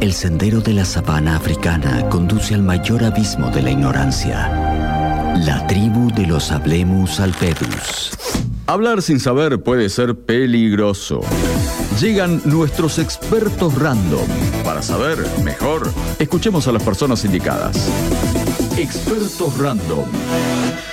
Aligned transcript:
El 0.00 0.12
sendero 0.12 0.60
de 0.60 0.74
la 0.74 0.84
sabana 0.84 1.34
africana 1.34 2.08
conduce 2.08 2.54
al 2.54 2.62
mayor 2.62 3.02
abismo 3.02 3.50
de 3.50 3.62
la 3.62 3.72
ignorancia. 3.72 5.34
La 5.44 5.66
tribu 5.66 6.12
de 6.12 6.24
los 6.24 6.52
Hablemus 6.52 7.18
alpedus. 7.18 8.12
Hablar 8.66 9.02
sin 9.02 9.18
saber 9.18 9.60
puede 9.60 9.88
ser 9.88 10.14
peligroso. 10.14 11.20
Llegan 12.00 12.40
nuestros 12.44 13.00
expertos 13.00 13.74
random. 13.74 14.26
Para 14.62 14.82
saber 14.82 15.18
mejor, 15.42 15.90
escuchemos 16.20 16.68
a 16.68 16.72
las 16.72 16.82
personas 16.84 17.24
indicadas. 17.24 17.88
Expertos 18.76 19.58
random. 19.58 20.04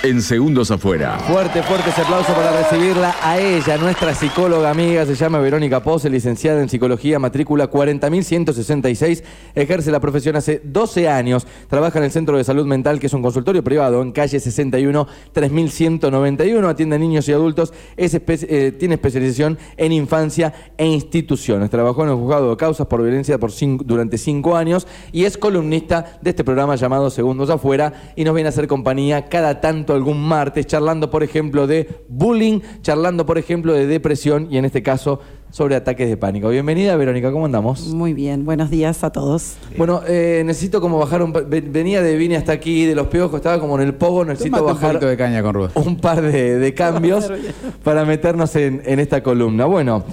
En 0.02 0.20
segundos 0.22 0.70
afuera. 0.70 1.18
Fuerte, 1.18 1.62
fuerte 1.62 1.90
ese 1.90 2.02
aplauso 2.02 2.32
para 2.34 2.52
recibirla 2.62 3.16
a 3.22 3.38
ella, 3.38 3.76
nuestra 3.78 4.14
psicóloga 4.14 4.70
amiga, 4.70 5.06
se 5.06 5.14
llama 5.14 5.38
Verónica 5.38 5.82
Pose, 5.82 6.10
licenciada 6.10 6.60
en 6.60 6.68
psicología, 6.68 7.18
matrícula 7.18 7.70
40.166, 7.70 9.24
ejerce 9.54 9.90
la 9.90 9.98
profesión 9.98 10.36
hace 10.36 10.60
12 10.62 11.08
años, 11.08 11.46
trabaja 11.68 11.98
en 11.98 12.04
el 12.04 12.10
Centro 12.12 12.36
de 12.36 12.44
Salud 12.44 12.66
Mental, 12.66 13.00
que 13.00 13.06
es 13.06 13.12
un 13.14 13.22
consultorio 13.22 13.64
privado 13.64 14.02
en 14.02 14.12
calle 14.12 14.38
61, 14.38 15.08
3191, 15.32 16.68
atiende 16.68 16.96
a 16.96 16.98
niños 16.98 17.28
y 17.28 17.32
adultos, 17.32 17.72
eh, 17.96 18.76
tiene 18.78 18.94
especialización 18.96 19.58
en 19.76 19.92
infancia 19.92 20.52
e 20.76 20.86
instituciones, 20.86 21.70
trabajó 21.70 22.04
en 22.04 22.10
el 22.10 22.16
juzgado 22.16 22.50
de 22.50 22.56
causas 22.56 22.86
por 22.86 23.02
violencia 23.02 23.38
por 23.38 23.50
durante 23.84 24.18
5 24.18 24.56
años 24.56 24.86
y 25.10 25.24
es 25.24 25.36
columnista 25.38 26.18
de 26.20 26.30
este 26.30 26.44
programa 26.44 26.76
llamado 26.76 27.10
Segundos 27.10 27.50
Afuera 27.50 28.12
y 28.14 28.24
nos 28.24 28.34
viene 28.34 28.48
a 28.48 28.50
hacer 28.50 28.68
compañía 28.68 29.28
cada 29.28 29.60
tanto 29.60 29.85
algún 29.94 30.20
martes, 30.20 30.66
charlando, 30.66 31.10
por 31.10 31.22
ejemplo, 31.22 31.66
de 31.66 31.88
bullying, 32.08 32.60
charlando, 32.82 33.26
por 33.26 33.38
ejemplo, 33.38 33.72
de 33.72 33.86
depresión 33.86 34.48
y 34.50 34.58
en 34.58 34.64
este 34.64 34.82
caso 34.82 35.20
sobre 35.50 35.76
ataques 35.76 36.08
de 36.08 36.16
pánico. 36.16 36.48
Bienvenida, 36.48 36.96
Verónica, 36.96 37.32
¿cómo 37.32 37.46
andamos? 37.46 37.86
Muy 37.88 38.12
bien, 38.12 38.44
buenos 38.44 38.68
días 38.68 39.04
a 39.04 39.10
todos. 39.10 39.56
Bueno, 39.76 40.02
eh, 40.06 40.42
necesito 40.44 40.80
como 40.80 40.98
bajar 40.98 41.22
un... 41.22 41.32
Venía 41.32 42.02
de 42.02 42.16
Vine 42.16 42.36
hasta 42.36 42.52
aquí, 42.52 42.84
de 42.84 42.94
los 42.94 43.06
piojos, 43.06 43.36
estaba 43.36 43.58
como 43.58 43.76
en 43.80 43.86
el 43.86 43.94
pogo, 43.94 44.24
necesito 44.24 44.62
bajar 44.64 44.96
un, 44.96 45.00
de 45.00 45.16
caña 45.16 45.42
con 45.42 45.70
un 45.74 45.96
par 45.96 46.20
de, 46.20 46.74
cambios 46.74 47.32
para 47.82 48.04
meternos 48.04 48.54
en, 48.56 48.82
esta 49.00 49.22
columna. 49.22 49.66
Bueno, 49.66 50.04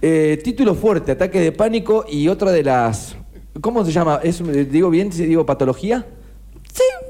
eh, 0.00 0.40
título 0.44 0.74
fuerte, 0.74 1.12
ataque 1.12 1.40
de 1.40 1.52
pánico 1.52 2.04
y 2.08 2.28
otra 2.28 2.52
de 2.52 2.62
las... 2.62 3.16
¿Cómo 3.60 3.84
se 3.84 3.92
llama? 3.92 4.20
¿Es, 4.22 4.42
¿Digo 4.70 4.88
bien 4.88 5.12
si 5.12 5.26
digo 5.26 5.44
patología? 5.44 6.06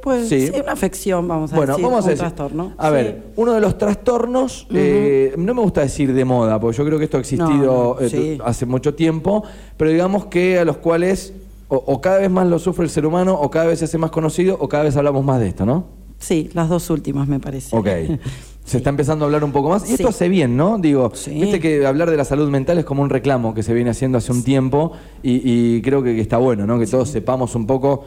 Pues 0.02 0.28
sí. 0.28 0.50
una 0.60 0.72
afección, 0.72 1.28
vamos 1.28 1.52
a 1.52 1.56
bueno, 1.56 1.74
decir. 1.74 1.84
Vamos 1.84 2.06
a 2.06 2.10
un 2.10 2.16
trastorno. 2.16 2.72
A 2.76 2.90
ver, 2.90 3.22
uno 3.36 3.52
de 3.52 3.60
los 3.60 3.78
trastornos, 3.78 4.66
eh, 4.74 5.32
no 5.38 5.54
me 5.54 5.62
gusta 5.62 5.82
decir 5.82 6.12
de 6.12 6.24
moda, 6.24 6.58
porque 6.58 6.76
yo 6.76 6.84
creo 6.84 6.98
que 6.98 7.04
esto 7.04 7.18
ha 7.18 7.20
existido 7.20 7.96
eh, 8.00 8.38
hace 8.44 8.66
mucho 8.66 8.94
tiempo, 8.94 9.44
pero 9.76 9.92
digamos 9.92 10.26
que 10.26 10.58
a 10.58 10.64
los 10.64 10.78
cuales 10.78 11.34
o, 11.68 12.00
cada 12.00 12.18
vez 12.18 12.30
más 12.30 12.46
lo 12.48 12.58
sufre 12.58 12.84
el 12.84 12.90
ser 12.90 13.06
humano, 13.06 13.34
o 13.34 13.50
cada 13.50 13.66
vez 13.66 13.78
se 13.78 13.86
hace 13.86 13.96
más 13.96 14.10
conocido, 14.10 14.58
o 14.60 14.68
cada 14.68 14.82
vez 14.82 14.96
hablamos 14.96 15.24
más 15.24 15.40
de 15.40 15.48
esto, 15.48 15.64
¿no? 15.64 15.86
Sí, 16.18 16.50
las 16.52 16.68
dos 16.68 16.90
últimas 16.90 17.28
me 17.28 17.40
parece. 17.40 17.74
Ok. 17.74 17.88
Se 18.64 18.76
está 18.76 18.90
empezando 18.90 19.24
a 19.24 19.26
hablar 19.26 19.42
un 19.42 19.50
poco 19.50 19.70
más. 19.70 19.90
Y 19.90 19.94
esto 19.94 20.08
hace 20.08 20.28
bien, 20.28 20.56
¿no? 20.56 20.78
Digo, 20.78 21.10
viste 21.10 21.58
que 21.58 21.84
hablar 21.84 22.08
de 22.10 22.16
la 22.16 22.24
salud 22.24 22.48
mental 22.48 22.78
es 22.78 22.84
como 22.84 23.02
un 23.02 23.10
reclamo 23.10 23.54
que 23.54 23.64
se 23.64 23.74
viene 23.74 23.90
haciendo 23.90 24.18
hace 24.18 24.30
un 24.30 24.44
tiempo 24.44 24.92
y, 25.20 25.82
creo 25.82 26.00
que, 26.00 26.14
que, 26.14 26.20
está 26.20 26.36
bueno, 26.36 26.64
¿no? 26.64 26.78
Que 26.78 26.86
todos 26.86 27.08
sepamos 27.08 27.56
un 27.56 27.66
poco 27.66 28.04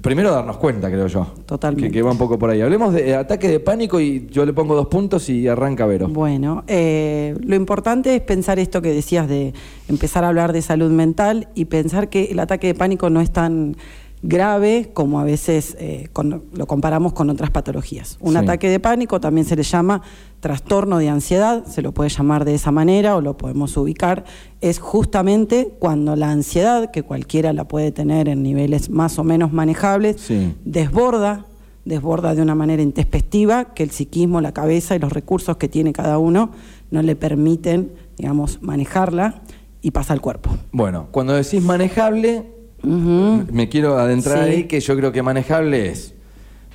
Primero 0.00 0.30
darnos 0.30 0.56
cuenta, 0.58 0.88
creo 0.88 1.06
yo. 1.06 1.26
Totalmente. 1.46 1.90
Que, 1.90 2.02
va 2.02 2.12
un 2.12 2.18
poco 2.18 2.38
por 2.38 2.50
ahí. 2.50 2.60
Hablemos 2.60 2.92
de 2.92 3.14
ataque 3.14 3.48
de 3.48 3.60
pánico 3.60 4.00
y 4.00 4.28
yo 4.30 4.44
le 4.44 4.52
pongo 4.52 4.74
dos 4.74 4.86
puntos 4.88 5.28
y 5.28 5.48
arranca 5.48 5.86
Vero. 5.86 6.08
Bueno, 6.08 6.64
eh, 6.66 7.36
lo 7.40 7.56
importante 7.56 8.14
es 8.14 8.20
pensar 8.20 8.58
esto 8.58 8.82
que 8.82 8.92
decías 8.92 9.28
de 9.28 9.54
empezar 9.88 10.24
a 10.24 10.28
hablar 10.28 10.52
de 10.52 10.62
salud 10.62 10.90
mental 10.90 11.48
y 11.54 11.66
pensar 11.66 12.08
que 12.08 12.26
el 12.26 12.38
ataque 12.38 12.68
de 12.68 12.74
pánico 12.74 13.10
no 13.10 13.20
es 13.20 13.30
tan 13.30 13.76
grave 14.22 14.90
como 14.92 15.20
a 15.20 15.24
veces 15.24 15.76
eh, 15.78 16.08
lo 16.52 16.66
comparamos 16.66 17.12
con 17.12 17.30
otras 17.30 17.50
patologías. 17.50 18.18
Un 18.20 18.36
ataque 18.36 18.68
de 18.68 18.80
pánico 18.80 19.20
también 19.20 19.46
se 19.46 19.56
le 19.56 19.62
llama 19.62 20.02
trastorno 20.40 20.98
de 20.98 21.08
ansiedad, 21.08 21.64
se 21.66 21.82
lo 21.82 21.92
puede 21.92 22.10
llamar 22.10 22.44
de 22.44 22.54
esa 22.54 22.70
manera 22.70 23.16
o 23.16 23.20
lo 23.20 23.36
podemos 23.36 23.76
ubicar, 23.76 24.24
es 24.60 24.78
justamente 24.78 25.72
cuando 25.78 26.16
la 26.16 26.30
ansiedad, 26.30 26.90
que 26.90 27.02
cualquiera 27.02 27.52
la 27.52 27.66
puede 27.66 27.92
tener 27.92 28.28
en 28.28 28.42
niveles 28.42 28.90
más 28.90 29.18
o 29.18 29.24
menos 29.24 29.52
manejables, 29.52 30.16
desborda, 30.64 31.46
desborda 31.84 32.34
de 32.34 32.42
una 32.42 32.54
manera 32.54 32.82
intespectiva, 32.82 33.72
que 33.74 33.82
el 33.82 33.90
psiquismo, 33.90 34.40
la 34.40 34.52
cabeza 34.52 34.94
y 34.94 34.98
los 34.98 35.12
recursos 35.12 35.56
que 35.56 35.68
tiene 35.68 35.92
cada 35.92 36.18
uno 36.18 36.50
no 36.90 37.02
le 37.02 37.16
permiten, 37.16 37.92
digamos, 38.16 38.62
manejarla 38.62 39.42
y 39.82 39.90
pasa 39.90 40.12
al 40.12 40.20
cuerpo. 40.20 40.50
Bueno, 40.72 41.08
cuando 41.10 41.34
decís 41.34 41.62
manejable, 41.62 42.57
me 42.82 43.68
quiero 43.68 43.98
adentrar 43.98 44.40
ahí, 44.40 44.64
que 44.64 44.80
yo 44.80 44.96
creo 44.96 45.12
que 45.12 45.22
manejable 45.22 45.88
es. 45.88 46.14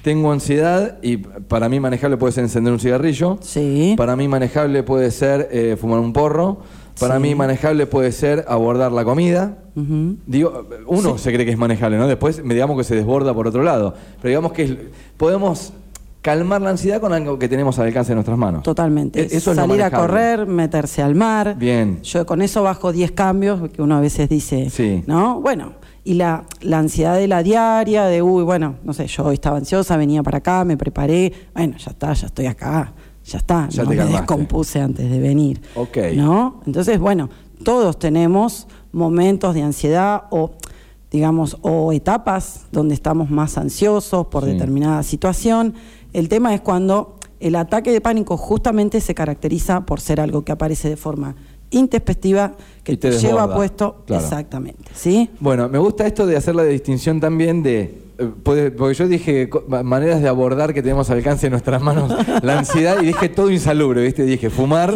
Tengo 0.02 0.34
ansiedad 0.34 0.98
y 1.02 1.18
para 1.18 1.70
mí 1.70 1.80
manejable 1.80 2.18
puede 2.18 2.34
ser 2.34 2.44
encender 2.44 2.74
un 2.74 2.80
cigarrillo. 2.80 3.38
Sí. 3.42 3.94
Para 3.98 4.18
mí 4.18 4.28
manejable 4.28 4.84
puede 4.84 5.12
ser 5.12 5.48
eh, 5.52 5.78
fumar 5.80 6.00
un 6.00 6.12
porro. 6.12 6.60
Para 7.00 7.20
mí 7.20 7.34
manejable 7.36 7.88
puede 7.88 8.12
ser 8.12 8.46
abordar 8.48 8.92
la 8.92 9.06
comida. 9.06 9.60
Digo, 9.76 10.68
uno 10.88 11.18
se 11.18 11.34
cree 11.34 11.46
que 11.46 11.52
es 11.52 11.58
manejable, 11.58 11.98
¿no? 11.98 12.08
Después 12.08 12.42
digamos 12.44 12.78
que 12.78 12.84
se 12.84 12.96
desborda 12.96 13.34
por 13.34 13.48
otro 13.48 13.64
lado. 13.64 13.96
Pero 14.22 14.30
digamos 14.30 14.52
que 14.52 14.90
podemos 15.18 15.74
calmar 16.24 16.62
la 16.62 16.72
ansiedad 16.72 17.00
con 17.00 17.14
algo 17.14 17.38
que 17.38 17.48
tenemos 17.48 17.78
al 17.78 17.88
alcance 17.88 18.12
de 18.12 18.16
nuestras 18.16 18.38
manos. 18.38 18.64
Totalmente. 18.64 19.22
E-, 19.22 19.38
eso 19.38 19.54
Salir 19.54 19.84
a 19.84 19.92
correr, 19.92 20.48
meterse 20.48 21.04
al 21.04 21.14
mar. 21.14 21.56
Bien. 21.60 22.02
Yo 22.02 22.26
con 22.26 22.42
eso 22.42 22.64
bajo 22.64 22.92
10 22.92 23.12
cambios, 23.12 23.70
que 23.70 23.82
uno 23.84 23.98
a 23.98 24.00
veces 24.00 24.30
dice, 24.30 24.72
sí. 24.72 25.04
¿no? 25.06 25.42
Bueno, 25.42 25.74
y 26.04 26.16
la, 26.16 26.46
la, 26.62 26.80
ansiedad 26.80 27.16
de 27.16 27.28
la 27.28 27.44
diaria, 27.44 28.06
de, 28.06 28.22
uy, 28.22 28.44
bueno, 28.44 28.76
no 28.84 28.94
sé, 28.94 29.06
yo 29.06 29.26
hoy 29.26 29.36
estaba 29.36 29.58
ansiosa, 29.58 29.96
venía 29.98 30.24
para 30.24 30.40
acá, 30.40 30.64
me 30.66 30.78
preparé, 30.78 31.32
bueno, 31.54 31.78
ya 31.78 31.92
está, 31.92 32.14
ya 32.14 32.28
estoy 32.28 32.48
acá, 32.48 32.94
ya 33.26 33.38
está, 33.38 33.70
ya 33.70 33.84
no 33.84 33.90
me 33.90 33.96
descompuse 33.98 34.82
antes 34.82 35.10
de 35.12 35.20
venir. 35.20 35.62
Ok. 35.76 35.98
¿No? 36.16 36.62
Entonces, 36.66 37.00
bueno, 37.00 37.30
todos 37.64 38.00
tenemos 38.00 38.68
momentos 38.94 39.54
de 39.56 39.62
ansiedad 39.62 40.24
o, 40.32 40.52
digamos, 41.12 41.58
o 41.62 41.92
etapas 41.92 42.68
donde 42.72 42.96
estamos 42.96 43.30
más 43.30 43.58
ansiosos 43.58 44.28
por 44.28 44.46
determinada 44.46 45.04
situación. 45.04 45.74
El 46.14 46.30
tema 46.30 46.54
es 46.54 46.62
cuando 46.62 47.18
el 47.40 47.56
ataque 47.56 47.92
de 47.92 48.00
pánico 48.00 48.38
justamente 48.38 49.02
se 49.02 49.14
caracteriza 49.16 49.86
por 49.86 50.00
ser 50.00 50.22
algo 50.22 50.46
que 50.46 50.52
aparece 50.52 50.90
de 50.90 50.96
forma 50.96 51.36
intespectiva 51.72 52.56
que 52.84 52.96
te, 52.98 53.12
lleva 53.12 53.54
puesto 53.54 54.04
exactamente, 54.08 54.92
¿sí? 54.94 55.30
Bueno, 55.40 55.68
me 55.70 55.80
gusta 55.80 56.06
esto 56.06 56.28
de 56.28 56.38
hacer 56.38 56.56
la 56.56 56.64
distinción 56.64 57.20
también 57.20 57.64
de 57.64 58.03
porque 58.44 58.94
yo 58.94 59.08
dije 59.08 59.50
maneras 59.84 60.22
de 60.22 60.28
abordar 60.28 60.74
que 60.74 60.82
tenemos 60.84 61.10
al 61.10 61.18
alcance 61.18 61.48
de 61.48 61.52
nuestras 61.52 61.82
manos 61.82 62.14
la 62.44 62.60
ansiedad 62.60 63.02
y 63.02 63.08
dije 63.08 63.30
todo 63.30 63.50
insalubre, 63.50 64.04
¿viste? 64.04 64.24
Dije 64.24 64.50
fumar, 64.50 64.94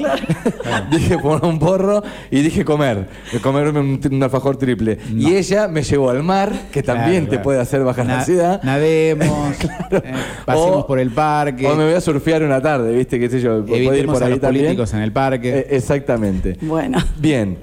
dije 0.91 1.17
poner 1.17 1.45
un 1.45 1.57
porro 1.57 2.03
y 2.29 2.41
dije 2.41 2.63
comer, 2.63 3.07
comerme 3.41 3.79
un, 3.79 4.23
alfajor 4.23 4.57
triple. 4.57 4.99
Y 5.15 5.33
ella 5.33 5.67
me 5.67 5.83
llevó 5.83 6.09
al 6.09 6.23
mar, 6.23 6.51
que 6.71 6.83
también 6.83 7.27
te 7.27 7.39
puede 7.39 7.59
hacer 7.59 7.83
bajar 7.83 8.05
la 8.05 8.19
ansiedad. 8.19 8.61
Nademos, 8.63 9.55
eh, 9.91 10.13
pasemos 10.45 10.85
por 10.85 10.99
el 10.99 11.11
parque. 11.11 11.67
O 11.67 11.75
me 11.75 11.85
voy 11.85 11.93
a 11.93 12.01
surfear 12.01 12.43
una 12.43 12.61
tarde, 12.61 12.93
¿viste? 12.93 13.19
¿Qué 13.19 13.29
sé 13.29 13.39
yo? 13.39 13.59
ir 13.59 14.05
por 14.05 14.23
ahí 14.23 14.33
a 14.33 14.35
los 14.35 14.39
políticos 14.39 14.93
en 14.93 14.99
el 14.99 15.11
parque. 15.11 15.59
Eh, 15.59 15.67
exactamente. 15.71 16.57
Bueno. 16.61 16.99
Bien. 17.17 17.57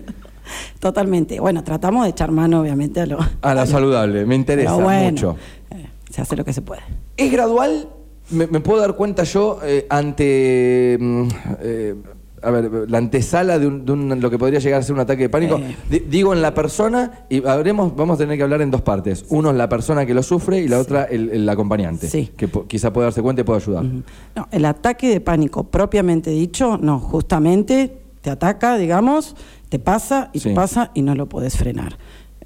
Totalmente. 0.78 1.40
Bueno, 1.40 1.64
tratamos 1.64 2.04
de 2.04 2.10
echar 2.10 2.30
mano, 2.30 2.60
obviamente, 2.60 3.00
a 3.00 3.06
lo. 3.06 3.18
A 3.42 3.54
la 3.54 3.66
saludable, 3.66 4.26
me 4.26 4.34
interesa 4.34 4.76
mucho. 4.76 5.36
Eh, 5.70 5.86
se 6.10 6.22
hace 6.22 6.36
lo 6.36 6.44
que 6.44 6.52
se 6.52 6.62
puede. 6.62 6.82
¿Es 7.16 7.30
gradual? 7.30 7.88
¿Me, 8.30 8.46
puedo 8.46 8.80
dar 8.80 8.96
cuenta 8.96 9.24
yo 9.24 9.58
eh, 9.62 9.86
ante. 9.90 10.96
Mm, 11.00 11.28
eh, 11.60 11.94
a 12.42 12.50
ver, 12.50 12.90
la 12.90 12.98
antesala 12.98 13.58
de, 13.58 13.70
lo 13.70 14.30
que 14.30 14.38
podría 14.38 14.58
llegar 14.58 14.80
a 14.80 14.82
ser 14.82 14.94
un 14.94 15.00
ataque 15.00 15.22
de 15.22 15.28
pánico. 15.30 15.58
digo 15.88 16.34
en 16.34 16.42
la 16.42 16.52
persona, 16.52 17.24
y 17.30 17.46
habremos, 17.46 17.96
vamos 17.96 18.16
a 18.16 18.18
tener 18.18 18.36
que 18.36 18.42
hablar 18.42 18.60
en 18.60 18.70
dos 18.70 18.82
partes. 18.82 19.24
Uno 19.30 19.50
es 19.50 19.56
la 19.56 19.68
persona 19.68 20.04
que 20.04 20.12
lo 20.12 20.22
sufre 20.22 20.60
y 20.60 20.68
la 20.68 20.78
otra 20.78 21.04
el, 21.04 21.48
acompañante. 21.48 22.08
Sí. 22.08 22.30
Que 22.36 22.48
quizá 22.68 22.92
pueda 22.92 23.06
darse 23.06 23.22
cuenta 23.22 23.40
y 23.40 23.44
pueda 23.44 23.60
ayudar. 23.60 23.84
No, 23.84 24.48
el 24.50 24.64
ataque 24.66 25.08
de 25.08 25.20
pánico 25.20 25.64
propiamente 25.64 26.30
dicho, 26.30 26.76
no, 26.76 26.98
justamente 27.00 28.03
te 28.24 28.30
ataca, 28.30 28.78
digamos, 28.78 29.36
te 29.68 29.78
pasa 29.78 30.30
y 30.32 30.40
te 30.40 30.54
pasa 30.54 30.90
y 30.94 31.02
no 31.02 31.14
lo 31.14 31.28
puedes 31.28 31.58
frenar. 31.58 31.98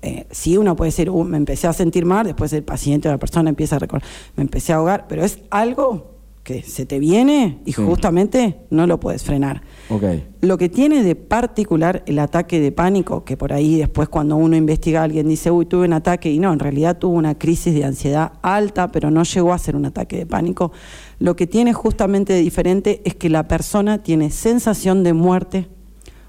Eh, 0.02 0.26
sí, 0.32 0.56
uno 0.56 0.74
puede 0.74 0.88
decir, 0.88 1.08
uh, 1.08 1.22
me 1.22 1.36
empecé 1.36 1.68
a 1.68 1.72
sentir 1.72 2.04
mal, 2.04 2.26
después 2.26 2.52
el 2.52 2.64
paciente 2.64 3.08
o 3.08 3.12
la 3.12 3.18
persona 3.18 3.48
empieza 3.48 3.76
a 3.76 3.78
recordar, 3.78 4.06
me 4.34 4.42
empecé 4.42 4.72
a 4.72 4.76
ahogar, 4.76 5.06
pero 5.08 5.24
es 5.24 5.38
algo 5.50 6.17
que 6.48 6.62
se 6.62 6.86
te 6.86 6.98
viene 6.98 7.58
y 7.66 7.72
justamente 7.72 8.60
no 8.70 8.86
lo 8.86 8.98
puedes 8.98 9.22
frenar. 9.22 9.60
Okay. 9.90 10.26
Lo 10.40 10.56
que 10.56 10.70
tiene 10.70 11.02
de 11.02 11.14
particular 11.14 12.02
el 12.06 12.18
ataque 12.18 12.58
de 12.58 12.72
pánico, 12.72 13.22
que 13.22 13.36
por 13.36 13.52
ahí 13.52 13.76
después 13.76 14.08
cuando 14.08 14.36
uno 14.36 14.56
investiga 14.56 15.02
alguien 15.02 15.28
dice, 15.28 15.50
uy, 15.50 15.66
tuve 15.66 15.84
un 15.84 15.92
ataque, 15.92 16.32
y 16.32 16.38
no, 16.38 16.50
en 16.50 16.58
realidad 16.58 16.96
tuvo 16.96 17.18
una 17.18 17.36
crisis 17.36 17.74
de 17.74 17.84
ansiedad 17.84 18.32
alta, 18.40 18.90
pero 18.90 19.10
no 19.10 19.24
llegó 19.24 19.52
a 19.52 19.58
ser 19.58 19.76
un 19.76 19.84
ataque 19.84 20.16
de 20.16 20.24
pánico, 20.24 20.72
lo 21.18 21.36
que 21.36 21.46
tiene 21.46 21.74
justamente 21.74 22.32
de 22.32 22.40
diferente 22.40 23.02
es 23.04 23.14
que 23.14 23.28
la 23.28 23.46
persona 23.46 24.02
tiene 24.02 24.30
sensación 24.30 25.04
de 25.04 25.12
muerte 25.12 25.68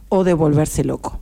o 0.09 0.25
de 0.25 0.33
volverse 0.33 0.83
loco. 0.83 1.19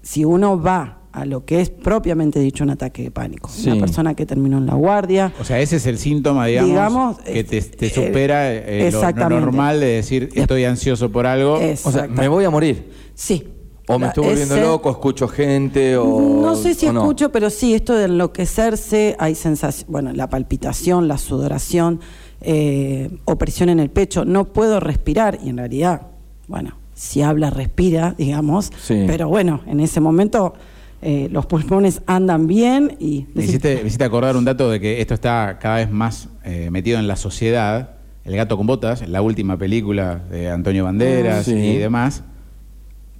Si 0.00 0.24
uno 0.24 0.58
va 0.58 0.99
a 1.12 1.24
lo 1.24 1.44
que 1.44 1.60
es 1.60 1.70
propiamente 1.70 2.38
dicho 2.40 2.62
un 2.64 2.70
ataque 2.70 3.02
de 3.04 3.10
pánico. 3.10 3.48
Sí. 3.48 3.68
Una 3.70 3.80
persona 3.80 4.14
que 4.14 4.26
terminó 4.26 4.58
en 4.58 4.66
la 4.66 4.74
guardia. 4.74 5.32
O 5.40 5.44
sea, 5.44 5.58
ese 5.60 5.76
es 5.76 5.86
el 5.86 5.98
síntoma, 5.98 6.46
digamos, 6.46 6.70
Digamos, 6.70 7.18
que 7.18 7.44
te, 7.44 7.60
te 7.62 7.86
eh, 7.86 7.90
supera 7.90 8.52
eh, 8.52 8.62
lo- 8.76 8.80
lo, 8.82 8.86
exactamente. 8.98 9.40
normal 9.44 9.80
de 9.80 9.86
decir 9.86 10.28
estoy 10.34 10.64
ansioso 10.64 11.10
por 11.10 11.26
algo. 11.26 11.58
O 11.84 11.90
sea, 11.92 12.06
me 12.06 12.28
voy 12.28 12.44
a 12.44 12.50
morir. 12.50 12.90
Sí. 13.14 13.44
O 13.88 13.98
me 13.98 14.06
estoy 14.06 14.24
volviendo 14.24 14.54
ese- 14.54 14.62
loco, 14.64 14.88
escucho 14.90 15.26
gente 15.26 15.96
o... 15.96 16.40
No 16.42 16.54
sé 16.54 16.74
si 16.74 16.86
no. 16.86 17.00
escucho, 17.00 17.32
pero 17.32 17.50
sí, 17.50 17.74
esto 17.74 17.94
de 17.96 18.04
enloquecerse, 18.04 19.16
hay 19.18 19.34
sensación, 19.34 19.90
bueno, 19.90 20.12
la 20.12 20.28
palpitación, 20.28 21.08
la 21.08 21.18
sudoración, 21.18 21.98
eh, 22.40 23.10
opresión 23.24 23.68
en 23.68 23.80
el 23.80 23.90
pecho, 23.90 24.24
no 24.24 24.52
puedo 24.52 24.78
respirar 24.78 25.40
y 25.42 25.48
en 25.48 25.56
realidad, 25.56 26.02
bueno, 26.46 26.76
si 26.94 27.22
habla, 27.22 27.50
respira, 27.50 28.14
digamos, 28.16 28.70
Sí. 28.80 29.04
pero 29.08 29.28
bueno, 29.28 29.60
en 29.66 29.80
ese 29.80 30.00
momento 30.00 30.54
eh, 31.02 31.28
los 31.32 31.46
pulmones 31.46 32.02
andan 32.06 32.46
bien 32.46 32.96
y... 33.00 33.26
Me 33.34 33.44
hiciste, 33.44 33.76
me 33.76 33.86
hiciste 33.88 34.04
acordar 34.04 34.36
un 34.36 34.44
dato 34.44 34.70
de 34.70 34.80
que 34.80 35.00
esto 35.00 35.14
está 35.14 35.58
cada 35.60 35.76
vez 35.76 35.90
más 35.90 36.28
eh, 36.44 36.68
metido 36.70 36.98
en 36.98 37.06
la 37.08 37.16
sociedad. 37.16 37.94
El 38.24 38.36
gato 38.36 38.56
con 38.56 38.66
botas, 38.66 39.08
la 39.08 39.22
última 39.22 39.56
película 39.56 40.16
de 40.30 40.50
Antonio 40.50 40.84
Banderas 40.84 41.38
Ah, 41.38 41.42
sí. 41.44 41.54
y 41.54 41.76
demás, 41.78 42.22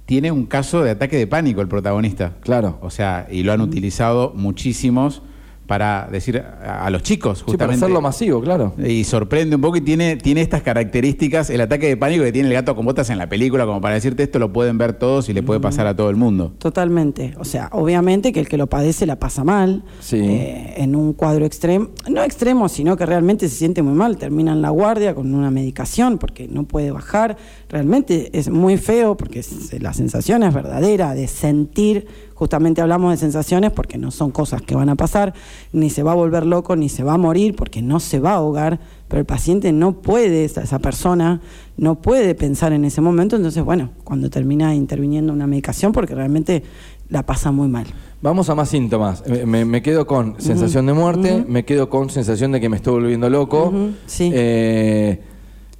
tiene 0.05 0.31
un 0.31 0.45
caso 0.45 0.83
de 0.83 0.91
ataque 0.91 1.17
de 1.17 1.25
pánico 1.27 1.61
el 1.61 1.67
protagonista. 1.67 2.33
Claro. 2.41 2.77
O 2.81 2.89
sea, 2.89 3.27
y 3.31 3.43
lo 3.43 3.51
han 3.53 3.61
utilizado 3.61 4.31
muchísimos 4.35 5.23
para 5.71 6.09
decir 6.11 6.37
a, 6.37 6.85
a 6.85 6.89
los 6.89 7.01
chicos, 7.01 7.37
Sí, 7.37 7.43
para 7.45 7.51
justamente. 7.53 7.85
hacerlo 7.85 8.01
masivo, 8.01 8.41
claro. 8.41 8.73
Y 8.77 9.05
sorprende 9.05 9.55
un 9.55 9.61
poco 9.61 9.77
y 9.77 9.81
tiene, 9.81 10.17
tiene 10.17 10.41
estas 10.41 10.63
características, 10.63 11.49
el 11.49 11.61
ataque 11.61 11.87
de 11.87 11.95
pánico 11.95 12.25
que 12.25 12.33
tiene 12.33 12.49
el 12.49 12.53
gato 12.53 12.75
con 12.75 12.85
botas 12.85 13.09
en 13.09 13.17
la 13.17 13.29
película, 13.29 13.65
como 13.65 13.79
para 13.79 13.95
decirte 13.95 14.23
esto 14.23 14.37
lo 14.37 14.51
pueden 14.51 14.77
ver 14.77 14.91
todos 14.91 15.29
y 15.29 15.33
le 15.33 15.43
puede 15.43 15.61
pasar 15.61 15.87
a 15.87 15.95
todo 15.95 16.09
el 16.09 16.17
mundo. 16.17 16.51
Totalmente. 16.57 17.35
O 17.39 17.45
sea, 17.45 17.69
obviamente 17.71 18.33
que 18.33 18.41
el 18.41 18.49
que 18.49 18.57
lo 18.57 18.67
padece 18.67 19.05
la 19.05 19.15
pasa 19.17 19.45
mal. 19.45 19.83
Sí. 20.01 20.17
eh, 20.19 20.73
en 20.75 20.93
un 20.93 21.13
cuadro 21.13 21.45
extremo. 21.45 21.87
No 22.09 22.21
extremo, 22.21 22.67
sino 22.67 22.97
que 22.97 23.05
realmente 23.05 23.47
se 23.47 23.55
siente 23.55 23.81
muy 23.81 23.93
mal. 23.93 24.17
Termina 24.17 24.51
en 24.51 24.61
la 24.61 24.71
guardia 24.71 25.15
con 25.15 25.33
una 25.33 25.51
medicación 25.51 26.17
porque 26.17 26.49
no 26.49 26.65
puede 26.65 26.91
bajar. 26.91 27.37
Realmente 27.69 28.29
es 28.37 28.49
muy 28.49 28.75
feo 28.75 29.15
porque 29.15 29.39
es- 29.39 29.79
la 29.81 29.93
sensación 29.93 30.43
es 30.43 30.53
verdadera 30.53 31.13
de 31.13 31.29
sentir. 31.29 32.07
Justamente 32.41 32.81
hablamos 32.81 33.11
de 33.11 33.17
sensaciones 33.17 33.69
porque 33.71 33.99
no 33.99 34.09
son 34.09 34.31
cosas 34.31 34.63
que 34.63 34.73
van 34.73 34.89
a 34.89 34.95
pasar. 34.95 35.35
Ni 35.73 35.91
se 35.91 36.01
va 36.01 36.13
a 36.13 36.15
volver 36.15 36.43
loco, 36.43 36.75
ni 36.75 36.89
se 36.89 37.03
va 37.03 37.13
a 37.13 37.17
morir 37.19 37.55
porque 37.55 37.83
no 37.83 37.99
se 37.99 38.19
va 38.19 38.31
a 38.31 38.35
ahogar. 38.37 38.79
Pero 39.07 39.19
el 39.19 39.27
paciente 39.27 39.71
no 39.71 39.91
puede, 40.01 40.43
esa, 40.45 40.79
persona 40.79 41.39
no 41.77 42.01
puede 42.01 42.33
pensar 42.33 42.73
en 42.73 42.83
ese 42.83 42.99
momento. 42.99 43.35
Entonces, 43.35 43.63
bueno, 43.63 43.91
cuando 44.03 44.31
termina 44.31 44.73
interviniendo 44.73 45.31
una 45.31 45.45
medicación 45.45 45.91
porque 45.91 46.15
realmente 46.15 46.63
la 47.09 47.27
pasa 47.27 47.51
muy 47.51 47.67
mal. 47.67 47.85
Vamos 48.23 48.49
a 48.49 48.55
más 48.55 48.69
síntomas. 48.69 49.23
Me, 49.27 49.45
me- 49.45 49.65
me 49.65 49.81
quedo 49.83 50.07
con 50.07 50.41
sensación 50.41 50.87
de 50.87 50.93
muerte, 50.93 51.45
me 51.47 51.63
quedo 51.63 51.91
con 51.91 52.09
sensación 52.09 52.51
de 52.53 52.59
que 52.59 52.69
me 52.69 52.77
estoy 52.77 52.93
volviendo 52.93 53.29
loco. 53.29 53.71
Sí. 54.07 54.31
Eh, 54.33 55.21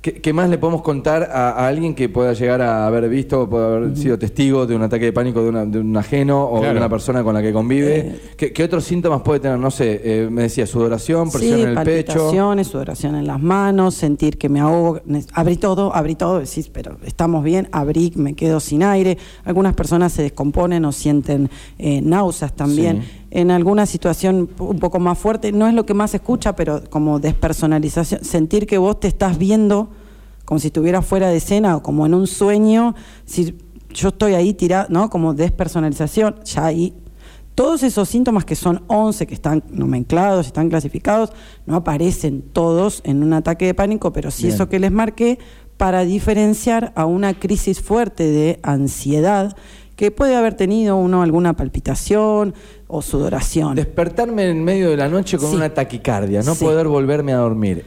¿qué, 0.01 0.13
qué 0.15 0.33
más 0.33 0.49
le 0.49 0.57
podemos 0.57 0.81
contar 0.81 1.23
a, 1.31 1.51
a 1.51 1.67
alguien 1.67 1.93
que 1.95 2.09
pueda 2.09 2.33
llegar 2.33 2.61
a 2.61 2.87
haber 2.87 3.07
visto 3.09 3.41
o 3.41 3.49
pueda 3.49 3.77
haber 3.77 3.95
sido 3.97 4.17
testigo 4.19 4.65
de 4.65 4.75
un 4.75 4.81
ataque 4.81 5.05
de 5.05 5.13
pánico 5.13 5.41
de, 5.43 5.49
una- 5.49 5.65
de 5.65 5.79
un 5.79 5.95
ajeno 5.95 6.45
o 6.49 6.61
de 6.61 6.71
una 6.71 6.89
persona 6.89 7.23
con 7.23 7.33
la 7.33 7.41
que 7.41 7.53
convive? 7.53 7.97
Eh. 7.99 8.19
¿Qué, 8.35 8.51
qué 8.53 8.63
otros 8.63 8.83
síntomas 8.83 9.21
puede 9.21 9.39
tener? 9.39 9.57
No 9.59 9.71
sé, 9.71 10.01
eh, 10.03 10.27
me 10.29 10.43
decía 10.43 10.65
sudoración, 10.67 11.29
presión 11.31 11.55
sí, 11.57 11.61
en 11.63 11.69
el 11.69 11.83
pecho. 11.83 12.31
sudoración 12.63 13.15
en 13.15 13.27
las 13.27 13.39
manos, 13.41 13.95
sentir 13.95 14.37
que 14.37 14.49
me 14.49 14.59
ahogo. 14.59 14.99
Abrí 15.33 15.57
todo, 15.57 15.95
abrí 15.95 16.15
todo, 16.15 16.39
decís, 16.39 16.69
pero 16.69 16.97
estamos 17.05 17.43
bien, 17.43 17.69
abrí, 17.71 18.11
me 18.15 18.33
quedo 18.33 18.59
sin 18.59 18.83
aire. 18.83 19.17
Algunas 19.45 19.73
personas 19.75 20.11
se 20.13 20.23
descomponen 20.23 20.83
o 20.85 20.91
sienten 20.91 21.49
eh, 21.77 22.01
náuseas 22.01 22.53
también. 22.55 23.01
Sí. 23.03 23.17
En 23.31 23.49
alguna 23.49 23.85
situación 23.85 24.49
un 24.59 24.79
poco 24.79 24.99
más 24.99 25.17
fuerte, 25.17 25.51
no 25.51 25.67
es 25.67 25.73
lo 25.73 25.85
que 25.85 25.93
más 25.93 26.11
se 26.11 26.17
escucha, 26.17 26.55
pero 26.55 26.83
como 26.89 27.19
despersonalización, 27.19 28.23
sentir 28.23 28.67
que 28.67 28.77
vos 28.77 28.99
te 28.99 29.07
estás 29.07 29.37
viendo 29.37 29.89
como 30.45 30.59
si 30.59 30.67
estuvieras 30.67 31.05
fuera 31.05 31.29
de 31.29 31.37
escena 31.37 31.77
o 31.77 31.81
como 31.81 32.05
en 32.05 32.13
un 32.13 32.27
sueño, 32.27 32.93
si 33.25 33.55
yo 33.93 34.09
estoy 34.09 34.33
ahí 34.33 34.53
tirado, 34.53 34.87
¿no? 34.89 35.09
Como 35.09 35.33
despersonalización, 35.33 36.43
ya 36.43 36.65
ahí 36.65 36.93
todos 37.55 37.83
esos 37.83 38.09
síntomas 38.09 38.45
que 38.45 38.55
son 38.55 38.83
11, 38.87 39.27
que 39.27 39.33
están 39.33 39.63
nomenclados, 39.69 40.47
están 40.47 40.69
clasificados, 40.69 41.31
no 41.65 41.75
aparecen 41.75 42.41
todos 42.41 43.01
en 43.05 43.23
un 43.23 43.33
ataque 43.33 43.65
de 43.65 43.73
pánico, 43.73 44.13
pero 44.13 44.31
sí 44.31 44.43
Bien. 44.43 44.55
eso 44.55 44.69
que 44.69 44.79
les 44.79 44.91
marqué 44.91 45.37
para 45.77 46.05
diferenciar 46.05 46.93
a 46.95 47.05
una 47.05 47.33
crisis 47.33 47.81
fuerte 47.81 48.29
de 48.29 48.59
ansiedad 48.63 49.55
que 50.01 50.09
puede 50.09 50.35
haber 50.35 50.55
tenido 50.55 50.97
uno 50.97 51.21
alguna 51.21 51.53
palpitación 51.53 52.55
o 52.87 53.03
sudoración. 53.03 53.75
Despertarme 53.75 54.49
en 54.49 54.63
medio 54.63 54.89
de 54.89 54.97
la 54.97 55.07
noche 55.07 55.37
con 55.37 55.51
Sí. 55.51 55.55
una 55.55 55.71
taquicardia, 55.75 56.41
no 56.41 56.55
Sí. 56.55 56.65
poder 56.65 56.87
volverme 56.87 57.33
a 57.33 57.37
dormir. 57.37 57.85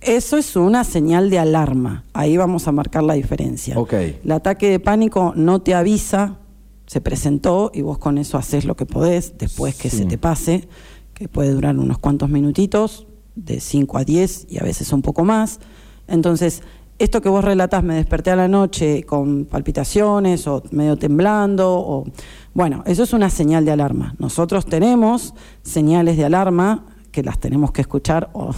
Eso 0.00 0.36
es 0.36 0.56
una 0.56 0.82
señal 0.82 1.30
de 1.30 1.38
alarma. 1.38 2.02
Ahí 2.12 2.36
vamos 2.36 2.66
a 2.66 2.72
marcar 2.72 3.04
la 3.04 3.14
diferencia. 3.14 3.76
El 3.92 4.32
ataque 4.32 4.68
de 4.68 4.80
pánico 4.80 5.32
no 5.36 5.60
te 5.62 5.74
avisa, 5.76 6.40
se 6.88 7.00
presentó 7.00 7.70
y 7.72 7.82
vos 7.82 7.98
con 7.98 8.18
eso 8.18 8.36
haces 8.36 8.64
lo 8.64 8.74
que 8.74 8.84
podés 8.84 9.38
después 9.38 9.76
que 9.76 9.90
Sí. 9.90 9.98
se 9.98 10.04
te 10.06 10.18
pase, 10.18 10.66
que 11.14 11.28
puede 11.28 11.52
durar 11.52 11.78
unos 11.78 11.98
cuantos 11.98 12.30
minutitos, 12.30 13.06
de 13.36 13.60
5 13.60 13.96
a 13.98 14.02
10 14.04 14.48
y 14.50 14.58
a 14.58 14.64
veces 14.64 14.92
un 14.92 15.02
poco 15.02 15.22
más. 15.22 15.60
Entonces, 16.08 16.62
esto 16.98 17.20
que 17.20 17.28
vos 17.28 17.44
relatás, 17.44 17.82
me 17.82 17.94
desperté 17.94 18.30
a 18.30 18.36
la 18.36 18.48
noche 18.48 19.02
con 19.04 19.46
palpitaciones 19.46 20.46
o 20.46 20.62
medio 20.70 20.96
temblando, 20.96 21.74
o 21.74 22.04
bueno, 22.52 22.82
eso 22.86 23.02
es 23.02 23.12
una 23.12 23.30
señal 23.30 23.64
de 23.64 23.72
alarma. 23.72 24.14
Nosotros 24.18 24.66
tenemos 24.66 25.34
señales 25.62 26.16
de 26.16 26.24
alarma 26.24 26.86
que 27.10 27.22
las 27.22 27.38
tenemos 27.38 27.72
que 27.72 27.80
escuchar 27.80 28.30
o, 28.32 28.54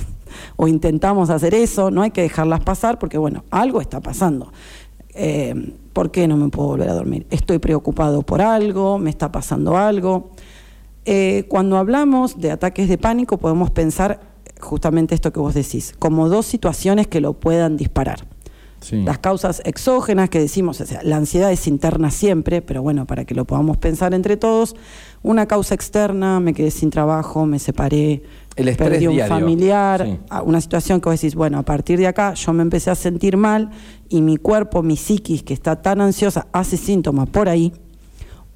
intentamos 0.67 1.31
hacer 1.31 1.55
eso, 1.55 1.91
no 1.91 2.03
hay 2.03 2.11
que 2.11 2.23
dejarlas 2.23 2.61
pasar 2.61 2.99
porque 2.99 3.17
bueno, 3.17 3.45
algo 3.51 3.81
está 3.81 4.01
pasando. 4.01 4.53
Eh, 5.15 5.75
¿Por 5.93 6.11
qué 6.11 6.29
no 6.29 6.37
me 6.37 6.51
puedo 6.51 6.69
volver 6.69 6.91
a 6.91 6.95
dormir? 6.95 7.27
Estoy 7.31 7.59
preocupado 7.59 8.21
por 8.21 8.43
algo, 8.43 8.99
me 8.99 9.09
está 9.09 9.33
pasando 9.33 9.77
algo. 9.77 10.31
Eh, 11.07 11.47
cuando 11.49 11.79
hablamos 11.79 12.39
de 12.39 12.51
ataques 12.51 12.89
de 12.89 12.99
pánico 12.99 13.39
podemos 13.39 13.71
pensar 13.71 14.36
justamente 14.61 15.15
esto 15.15 15.33
que 15.33 15.41
vos 15.41 15.55
decís, 15.55 15.95
como 15.99 16.29
dos 16.29 16.47
situaciones 16.47 17.07
que 17.07 17.21
lo 17.21 17.35
puedan 17.35 17.77
disparar. 17.77 18.27
Sí. 18.81 19.03
Las 19.03 19.19
causas 19.19 19.63
exógenas 19.65 20.29
que 20.29 20.39
decimos, 20.39 20.81
o 20.81 20.87
sea, 20.87 21.01
la 21.03 21.17
ansiedad 21.17 21.51
es 21.51 21.67
interna 21.67 22.11
siempre, 22.11 22.61
pero 22.63 22.83
bueno, 22.83 23.07
para 23.07 23.25
que 23.25 23.35
lo 23.35 23.45
podamos 23.47 23.79
pensar 23.79 24.13
entre 24.15 24.37
todos, 24.37 24.77
una 25.23 25.47
causa 25.47 25.75
externa, 25.75 26.41
me 26.41 26.53
quedé 26.55 26.71
sin 26.71 26.91
trabajo, 26.91 27.47
me 27.47 27.59
separé, 27.59 28.23
El 28.55 28.69
estrés 28.69 28.91
perdí 28.91 29.07
un 29.09 29.15
diario. 29.15 29.35
familiar, 29.35 30.07
Sí. 30.07 30.19
una 30.45 30.61
situación 30.61 31.01
que 31.01 31.09
vos 31.09 31.19
decís, 31.21 31.35
bueno, 31.35 31.59
a 31.59 31.63
partir 31.65 31.99
de 31.99 32.07
acá 32.07 32.35
yo 32.35 32.53
me 32.53 32.63
empecé 32.63 32.91
a 32.91 32.95
sentir 32.95 33.37
mal 33.37 33.71
y 34.09 34.21
mi 34.21 34.37
cuerpo, 34.37 34.83
mi 34.83 34.97
psiquis, 34.97 35.43
que 35.43 35.55
está 35.55 35.81
tan 35.83 36.01
ansiosa, 36.01 36.47
hace 36.53 36.77
síntomas 36.77 37.29
por 37.31 37.49
ahí. 37.49 37.73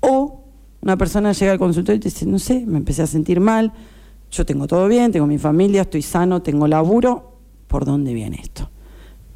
O 0.01 0.45
una 0.83 0.97
persona 0.97 1.33
llega 1.33 1.53
al 1.53 1.59
consultorio 1.59 1.97
y 1.97 2.01
te 2.01 2.09
dice, 2.11 2.27
no 2.27 2.39
sé, 2.39 2.65
me 2.67 2.79
empecé 2.79 3.03
a 3.03 3.07
sentir 3.07 3.41
mal, 3.41 3.73
yo 4.31 4.47
tengo 4.47 4.67
todo 4.67 4.87
bien, 4.89 5.13
tengo 5.13 5.27
mi 5.27 5.39
familia, 5.39 5.83
estoy 5.83 6.03
sano, 6.03 6.43
tengo 6.43 6.67
laburo, 6.69 7.39
¿por 7.67 7.85
dónde 7.85 8.15
viene 8.15 8.39
esto? 8.41 8.71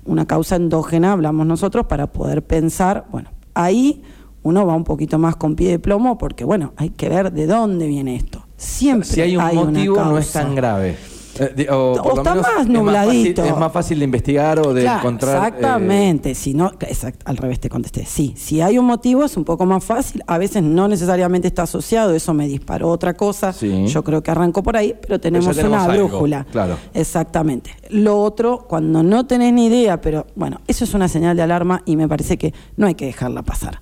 Una 0.05 0.27
causa 0.27 0.57
endógena, 0.57 1.13
hablamos 1.13 1.47
nosotros, 1.47 1.87
para 1.87 2.09
poder 2.09 2.45
pensar, 2.45 3.07
bueno, 3.11 3.31
ahí 3.55 4.03
uno 4.43 4.67
va 4.67 4.75
un 4.75 4.85
poquito 4.85 5.19
más 5.19 5.37
con 5.37 5.57
pie 5.57 5.71
de 5.71 5.79
plomo 5.79 6.19
porque, 6.19 6.45
bueno, 6.45 6.75
hay 6.77 6.91
que 6.91 7.09
ver 7.09 7.33
de 7.33 7.47
dónde 7.47 7.87
viene 7.87 8.15
esto. 8.17 8.47
Siempre 8.57 9.09
si 9.09 9.21
hay 9.21 9.37
un 9.37 9.43
una 9.43 9.53
motivo, 9.53 9.97
no 9.97 10.19
es 10.19 10.27
causa. 10.27 10.43
tan 10.43 10.55
grave. 10.55 10.97
Eh, 11.39 11.67
o, 11.71 11.95
por 12.03 12.13
O 12.13 12.15
lo 12.17 12.21
está 12.23 12.35
menos 12.35 12.47
más 12.53 12.61
es 12.63 12.69
nubladito. 12.69 13.43
fácil- 13.43 13.55
Es 13.55 13.59
más, 13.61 13.73
fácil 13.73 13.99
de 13.99 14.05
investigar 14.05 14.61
o 14.61 14.73
de 14.75 14.83
Claro, 14.83 14.99
encontrar. 15.01 15.35
eh, 15.35 15.47
Exactamente, 15.49 16.35
si 16.35 16.55
no, 16.55 16.71
exact- 16.81 17.21
al 17.25 17.37
revés 17.37 17.61
te 17.61 17.69
contesté. 17.69 18.05
Sí, 18.07 18.35
si 18.37 18.61
hay 18.61 18.79
un 18.79 18.85
motivo 18.87 19.25
es 19.25 19.37
un 19.37 19.45
poco 19.45 19.67
más 19.67 19.83
fácil, 19.85 20.23
a 20.27 20.39
veces 20.39 20.63
no 20.63 20.87
necesariamente 20.89 21.49
está 21.49 21.63
asociado, 21.65 22.15
eso 22.15 22.35
me 22.35 22.47
disparó 22.47 22.89
otra 22.89 23.15
cosa. 23.15 23.53
Sí. 23.53 23.87
Yo 23.87 24.05
creo 24.05 24.23
que 24.23 24.31
arrancó 24.31 24.63
por 24.63 24.77
ahí, 24.77 24.95
pero 25.01 25.19
tenemos, 25.21 25.57
tenemos 25.57 25.83
una 25.83 25.93
algo, 25.93 26.09
brújula. 26.09 26.47
claro. 26.51 26.77
Exactamente. 26.95 27.71
Lo 27.91 28.21
otro, 28.23 28.67
cuando 28.69 29.03
no 29.03 29.27
tenés 29.27 29.53
ni 29.53 29.67
idea, 29.67 30.01
pero 30.01 30.27
bueno, 30.35 30.61
eso 30.67 30.85
es 30.85 30.95
una 30.95 31.09
señal 31.09 31.37
de 31.37 31.43
alarma 31.43 31.83
y 31.85 31.97
me 31.97 32.09
parece 32.09 32.39
que 32.39 32.55
no 32.77 32.87
hay 32.87 32.95
que 32.95 33.07
dejarla 33.07 33.43
pasar. 33.43 33.81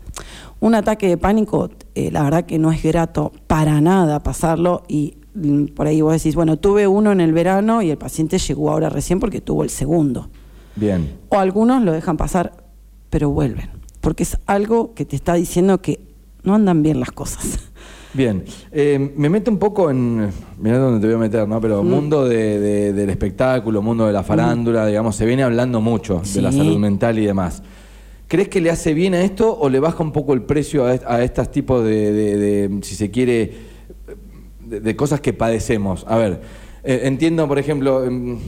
Un 0.60 0.74
ataque 0.74 1.08
de 1.08 1.16
pánico, 1.16 1.70
eh, 1.94 2.10
la 2.12 2.22
verdad 2.22 2.44
que 2.44 2.58
no 2.58 2.70
es 2.72 2.82
grato 2.82 3.32
para 3.46 3.80
nada 3.80 4.22
pasarlo 4.22 4.82
y 4.88 5.14
por 5.74 5.86
ahí 5.86 6.00
vos 6.00 6.12
decís, 6.12 6.34
bueno, 6.34 6.58
tuve 6.58 6.86
uno 6.86 7.12
en 7.12 7.20
el 7.20 7.32
verano 7.32 7.82
y 7.82 7.90
el 7.90 7.98
paciente 7.98 8.38
llegó 8.38 8.70
ahora 8.70 8.88
recién 8.90 9.18
porque 9.20 9.40
tuvo 9.40 9.62
el 9.64 9.70
segundo. 9.70 10.28
Bien. 10.76 11.10
O 11.28 11.38
algunos 11.38 11.82
lo 11.82 11.92
dejan 11.92 12.16
pasar, 12.16 12.52
pero 13.10 13.30
vuelven. 13.30 13.70
Porque 14.00 14.22
es 14.24 14.36
algo 14.46 14.94
que 14.94 15.04
te 15.04 15.16
está 15.16 15.34
diciendo 15.34 15.80
que 15.80 16.00
no 16.42 16.54
andan 16.54 16.82
bien 16.82 17.00
las 17.00 17.12
cosas. 17.12 17.58
Bien, 18.14 18.44
Eh, 18.70 19.14
me 19.16 19.30
meto 19.30 19.50
un 19.50 19.56
poco 19.56 19.90
en, 19.90 20.28
mirá 20.58 20.76
dónde 20.76 21.00
te 21.00 21.06
voy 21.06 21.14
a 21.14 21.18
meter, 21.18 21.48
¿no? 21.48 21.56
Mm. 21.58 21.62
Pero 21.62 21.82
mundo 21.82 22.28
de- 22.28 22.58
de- 22.60 22.92
del 22.92 23.08
espectáculo, 23.08 23.80
mundo 23.80 24.06
de 24.06 24.12
la 24.12 24.22
farándula, 24.22 24.84
digamos, 24.86 25.16
se 25.16 25.24
viene 25.24 25.42
hablando 25.42 25.80
mucho 25.80 26.20
de 26.34 26.42
la 26.42 26.52
salud 26.52 26.76
mental 26.76 27.18
y 27.18 27.24
demás. 27.24 27.62
¿Crees 28.28 28.48
que 28.48 28.60
le 28.60 28.68
hace 28.70 28.92
bien 28.92 29.14
a 29.14 29.22
esto 29.22 29.56
o 29.58 29.70
le 29.70 29.80
baja 29.80 30.02
un 30.02 30.12
poco 30.12 30.34
el 30.34 30.42
precio 30.42 30.84
a, 30.86 30.90
a 31.06 31.22
estos 31.24 31.50
tipos 31.50 31.82
de, 31.86 32.78
si 32.82 32.96
se 32.96 33.10
quiere, 33.10 33.50
de, 34.72 34.80
de 34.80 34.96
cosas 34.96 35.20
que 35.20 35.32
padecemos? 35.32 36.04
A 36.08 36.16
ver, 36.16 36.40
eh, 36.84 37.02
entiendo, 37.04 37.46
por 37.46 37.58
ejemplo, 37.58 38.04
em, 38.04 38.38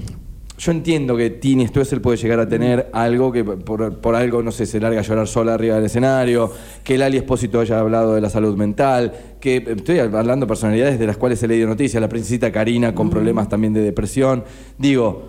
yo 0.56 0.72
entiendo 0.72 1.16
que 1.16 1.30
Tini 1.30 1.66
Stoessel 1.66 2.00
puede 2.00 2.16
llegar 2.16 2.40
a 2.40 2.48
tener 2.48 2.88
algo 2.92 3.32
que 3.32 3.44
por, 3.44 3.98
por 3.98 4.14
algo, 4.14 4.42
no 4.42 4.52
sé, 4.52 4.66
se 4.66 4.80
larga 4.80 5.00
a 5.00 5.02
llorar 5.02 5.26
sola 5.26 5.54
arriba 5.54 5.76
del 5.76 5.84
escenario, 5.84 6.50
que 6.82 6.96
Lali 6.96 7.16
Espósito 7.16 7.60
haya 7.60 7.80
hablado 7.80 8.14
de 8.14 8.20
la 8.20 8.30
salud 8.30 8.56
mental, 8.56 9.12
que 9.40 9.56
eh, 9.56 9.64
estoy 9.76 9.98
hablando 9.98 10.46
de 10.46 10.48
personalidades 10.48 10.98
de 10.98 11.06
las 11.06 11.16
cuales 11.16 11.42
he 11.42 11.48
leído 11.48 11.68
noticias, 11.68 12.00
la 12.00 12.08
princesita 12.08 12.50
Karina 12.50 12.94
con 12.94 13.10
problemas 13.10 13.48
también 13.48 13.72
de 13.72 13.80
depresión. 13.80 14.44
Digo, 14.78 15.28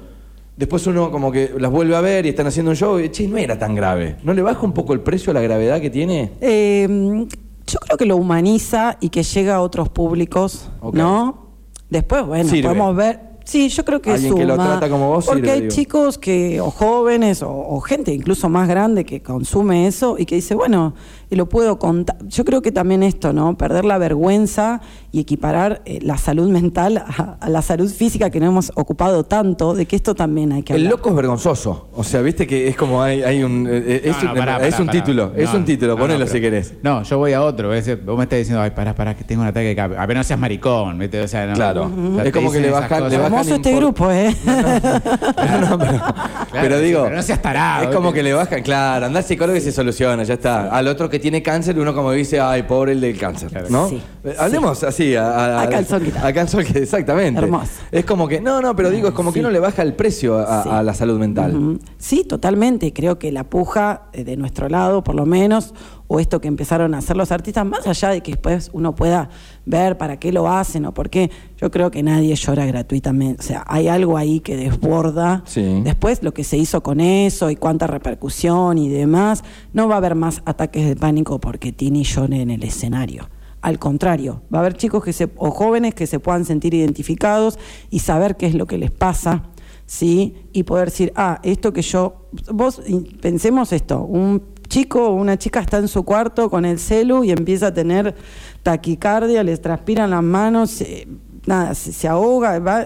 después 0.57 0.85
uno 0.87 1.11
como 1.11 1.31
que 1.31 1.51
las 1.59 1.71
vuelve 1.71 1.95
a 1.95 2.01
ver 2.01 2.25
y 2.25 2.29
están 2.29 2.47
haciendo 2.47 2.71
un 2.71 2.77
show 2.77 2.99
y, 2.99 3.09
che, 3.09 3.27
no 3.27 3.37
era 3.37 3.59
tan 3.59 3.75
grave. 3.75 4.17
¿No 4.23 4.33
le 4.33 4.41
baja 4.41 4.61
un 4.61 4.73
poco 4.73 4.93
el 4.93 5.01
precio 5.01 5.31
a 5.31 5.33
la 5.33 5.41
gravedad 5.41 5.81
que 5.81 5.89
tiene? 5.89 6.31
Eh, 6.39 7.27
yo 7.67 7.79
creo 7.79 7.98
que 7.98 8.05
lo 8.05 8.17
humaniza 8.17 8.98
y 9.00 9.10
que 9.10 9.24
llega 9.24 9.55
a 9.55 9.62
otros 9.62 9.89
públicos. 9.89 10.69
¿no? 10.93 11.45
Después, 11.89 12.25
bueno, 12.25 12.50
Sirve. 12.50 12.63
podemos 12.69 12.95
ver. 12.95 13.36
Sí, 13.45 13.69
yo 13.69 13.86
creo 13.86 14.01
que 14.01 14.10
Alguien 14.10 14.31
suma. 14.31 14.41
que 14.41 14.48
lo 14.48 14.55
trata 14.55 14.89
como 14.89 15.10
vos 15.10 15.24
Porque 15.27 15.41
sirve, 15.41 15.51
hay 15.53 15.62
digo. 15.62 15.72
chicos 15.75 16.17
que, 16.17 16.60
o 16.60 16.72
jóvenes, 16.72 17.43
o, 17.43 17.51
o 17.51 17.79
gente 17.79 18.12
incluso 18.12 18.50
más 18.50 18.67
grande 18.67 19.05
que 19.05 19.22
consume 19.22 19.86
eso 19.86 20.15
y 20.17 20.25
que 20.25 20.34
dice, 20.34 20.55
bueno, 20.55 20.95
y 21.29 21.36
lo 21.36 21.48
puedo 21.48 21.77
contar. 21.77 22.17
Yo 22.27 22.43
creo 22.43 22.63
que 22.63 22.72
también 22.72 23.03
esto, 23.03 23.34
¿no? 23.34 23.55
Perder 23.55 23.86
la 23.86 24.00
vergüenza 24.00 24.81
y 25.15 25.22
equiparar 25.22 25.81
eh, 25.86 26.00
la 26.01 26.17
salud 26.17 26.50
mental 26.50 26.98
a, 26.98 27.38
a 27.39 27.50
la 27.50 27.62
salud 27.62 27.89
física 27.89 28.29
que 28.29 28.41
no 28.41 28.48
hemos 28.48 28.69
ocupado 28.75 29.24
tanto, 29.24 29.74
de 29.74 29.86
que 29.86 29.95
esto 29.95 30.13
también 30.13 30.51
hay 30.51 30.62
que 30.62 30.74
El 30.74 30.79
hablar. 30.81 30.91
loco 30.91 31.10
es 31.12 31.15
vergonzoso. 31.15 31.88
O 31.95 32.03
sea, 32.03 32.19
viste 32.22 32.45
que 32.45 32.67
es 32.67 32.75
como 32.75 33.01
hay, 33.01 33.24
hay 33.24 33.41
un. 33.41 33.65
eh, 33.69 34.01
es, 34.03 34.17
No, 34.17 34.24
no, 34.24 34.31
un- 34.34 34.38
pará, 34.39 34.67
es 34.67 34.77
un 34.77 34.88
pará. 34.88 35.00
título, 35.00 35.31
es 35.38 35.53
un 35.53 35.63
título, 35.63 35.93
no, 35.93 36.00
ponelo 36.00 36.19
no, 36.19 36.25
si 36.25 36.34
pero- 36.34 36.41
querés. 36.43 36.74
No, 36.84 37.01
yo 37.03 37.17
voy 37.17 37.31
a 37.31 37.41
otro. 37.43 37.74
es- 37.74 38.05
Vos 38.05 38.17
me 38.17 38.24
estás 38.24 38.39
diciendo, 38.39 38.62
ay, 38.62 38.72
pará, 38.72 38.93
pará, 38.93 39.15
que 39.15 39.24
tengo 39.24 39.41
un 39.43 39.48
ataque 39.48 39.67
de 39.67 39.75
cabeza. 39.77 40.01
A 40.01 40.05
ver, 40.05 40.17
no 40.17 40.24
seas 40.25 40.38
maricón. 40.39 41.00
¿viste? 41.00 41.22
O 41.22 41.27
sea, 41.29 41.45
no, 41.45 41.53
Claro. 41.53 41.86
o 41.86 42.15
sea, 42.15 42.25
Es 42.25 42.34
como 42.34 42.51
que 42.51 42.60
le 42.60 42.72
bajan- 42.72 43.10
le 43.10 43.17
bajan 43.17 43.34
Hermoso 43.34 43.55
este 43.55 43.74
grupo, 43.74 44.12
¿eh? 44.12 44.36
No, 44.45 45.69
no, 45.69 45.77
pero, 45.79 46.01
pero 46.51 46.77
sí, 46.79 46.84
digo. 46.86 47.03
pero 47.03 47.15
no 47.15 47.22
seas 47.24 47.41
tarado, 47.41 47.89
Es 47.89 47.95
como 47.95 48.12
que 48.12 48.22
le 48.24 48.34
bajan, 48.34 48.62
claro, 48.63 49.05
anda 49.05 49.19
al 49.19 49.25
psicólogo 49.25 49.57
y 49.57 49.62
se 49.62 49.72
soluciona, 49.72 50.24
ya 50.24 50.34
está. 50.36 50.69
Al 50.69 50.88
otro 50.88 51.10
que 51.10 51.19
tiene 51.19 51.41
cáncer, 51.41 51.77
uno 51.79 51.93
como 51.93 52.12
dice, 52.12 52.39
ay, 52.39 52.63
pobre 52.63 52.91
el 52.93 53.01
del 53.01 53.17
cáncer, 53.17 53.50
Claro. 53.50 53.67
¿no? 53.69 53.89
Sí, 53.89 54.01
Eh, 54.24 54.36
Hablemos 54.39 54.84
así, 54.84 55.04
a, 55.13 55.62
A 55.62 55.69
calzón 55.69 56.03
quitado. 56.03 56.27
A 56.27 56.33
calzón 56.33 56.63
quitado, 56.63 56.83
exactamente. 56.83 57.39
Hermoso. 57.41 57.71
Es 57.91 58.03
como 58.05 58.27
que, 58.27 58.41
no, 58.41 58.62
no, 58.62 58.75
pero 58.75 58.89
digo, 58.89 59.07
es 59.09 59.13
como 59.13 59.31
que 59.31 59.35
Sí. 59.35 59.39
uno 59.41 59.51
le 59.51 59.59
baja 59.59 59.83
el 59.83 59.93
precio 59.93 60.39
a, 60.39 60.63
Sí. 60.63 60.69
a 60.71 60.81
la 60.83 60.93
salud 60.95 61.19
mental. 61.19 61.79
Sí, 61.97 62.24
totalmente. 62.24 62.91
Creo 62.93 63.19
que 63.19 63.31
la 63.31 63.43
puja 63.43 64.03
eh, 64.13 64.24
de 64.24 64.35
nuestro 64.38 64.67
lado, 64.69 65.03
por 65.03 65.15
lo 65.15 65.25
menos, 65.25 65.74
o 66.07 66.19
esto 66.19 66.39
que 66.41 66.47
empezaron 66.47 66.93
a 66.93 67.00
hacer 67.00 67.17
los 67.17 67.31
artistas, 67.31 67.65
más 67.65 67.88
allá 67.88 68.09
de 68.09 68.21
que 68.21 68.31
después 68.33 68.69
uno 68.74 68.93
pueda 68.95 69.29
ver 69.65 69.97
para 69.97 70.17
qué 70.19 70.31
lo 70.31 70.47
hacen 70.47 70.85
o 70.85 70.93
por 70.93 71.09
qué, 71.09 71.31
yo 71.57 71.71
creo 71.71 71.89
que 71.89 72.03
nadie 72.03 72.35
llora 72.35 72.65
gratuitamente. 72.65 73.41
O 73.41 73.43
sea, 73.43 73.63
hay 73.67 73.88
algo 73.88 74.15
ahí 74.17 74.39
que 74.39 74.55
desborda. 74.55 75.41
Sí. 75.45 75.81
Después 75.83 76.21
lo 76.21 76.33
que 76.33 76.43
se 76.43 76.57
hizo 76.57 76.83
con 76.83 77.00
eso 77.00 77.50
y 77.50 77.55
cuánta 77.55 77.88
repercusión 77.88 78.77
y 78.77 78.89
demás, 78.89 79.43
no 79.74 79.88
va 79.88 79.95
a 79.95 79.97
haber 79.97 80.15
más 80.15 80.41
ataques 80.45 80.85
de 80.88 80.95
pánico 80.95 81.39
porque 81.39 81.71
Tini 81.71 82.03
llore 82.03 82.41
en 82.41 82.51
el 82.51 82.63
escenario. 82.63 83.27
Al 83.65 83.79
contrario, 83.79 84.43
va 84.53 84.60
a 84.60 84.62
haber 84.62 84.75
chicos 84.77 85.03
que 85.03 85.12
se, 85.12 85.27
o 85.38 85.50
jóvenes 85.50 85.95
que 85.95 86.05
se 86.05 86.19
puedan 86.19 86.45
sentir 86.45 86.75
identificados 86.75 87.57
y 87.89 87.98
saber 87.98 88.38
qué 88.38 88.45
es 88.45 88.53
lo 88.53 88.67
que 88.67 88.77
les 88.77 88.91
pasa, 88.91 89.41
¿sí? 89.88 90.36
Y 90.53 90.62
poder 90.63 90.89
decir, 90.91 91.12
ah, 91.15 91.39
esto 91.41 91.74
que 91.74 91.81
yo. 91.81 92.27
Vos 92.53 92.79
pensemos 93.22 93.74
esto: 93.74 94.01
un 94.03 94.43
chico 94.69 95.07
o 95.07 95.13
una 95.15 95.39
chica 95.39 95.62
está 95.62 95.79
en 95.79 95.88
su 95.88 96.03
cuarto 96.03 96.51
con 96.51 96.63
el 96.63 96.77
celu 96.77 97.24
y 97.24 97.31
empieza 97.31 97.67
a 97.67 97.74
tener 97.74 98.13
taquicardia, 98.62 99.41
les 99.43 99.60
transpiran 99.62 100.12
las 100.12 100.22
manos, 100.22 100.69
se- 100.69 101.07
nada, 101.48 101.74
se, 101.74 102.07
ahoga, 102.07 102.60
va. 102.60 102.84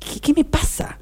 ¿Qué, 0.00 0.18
qué 0.18 0.32
me 0.34 0.44
pasa? 0.44 0.98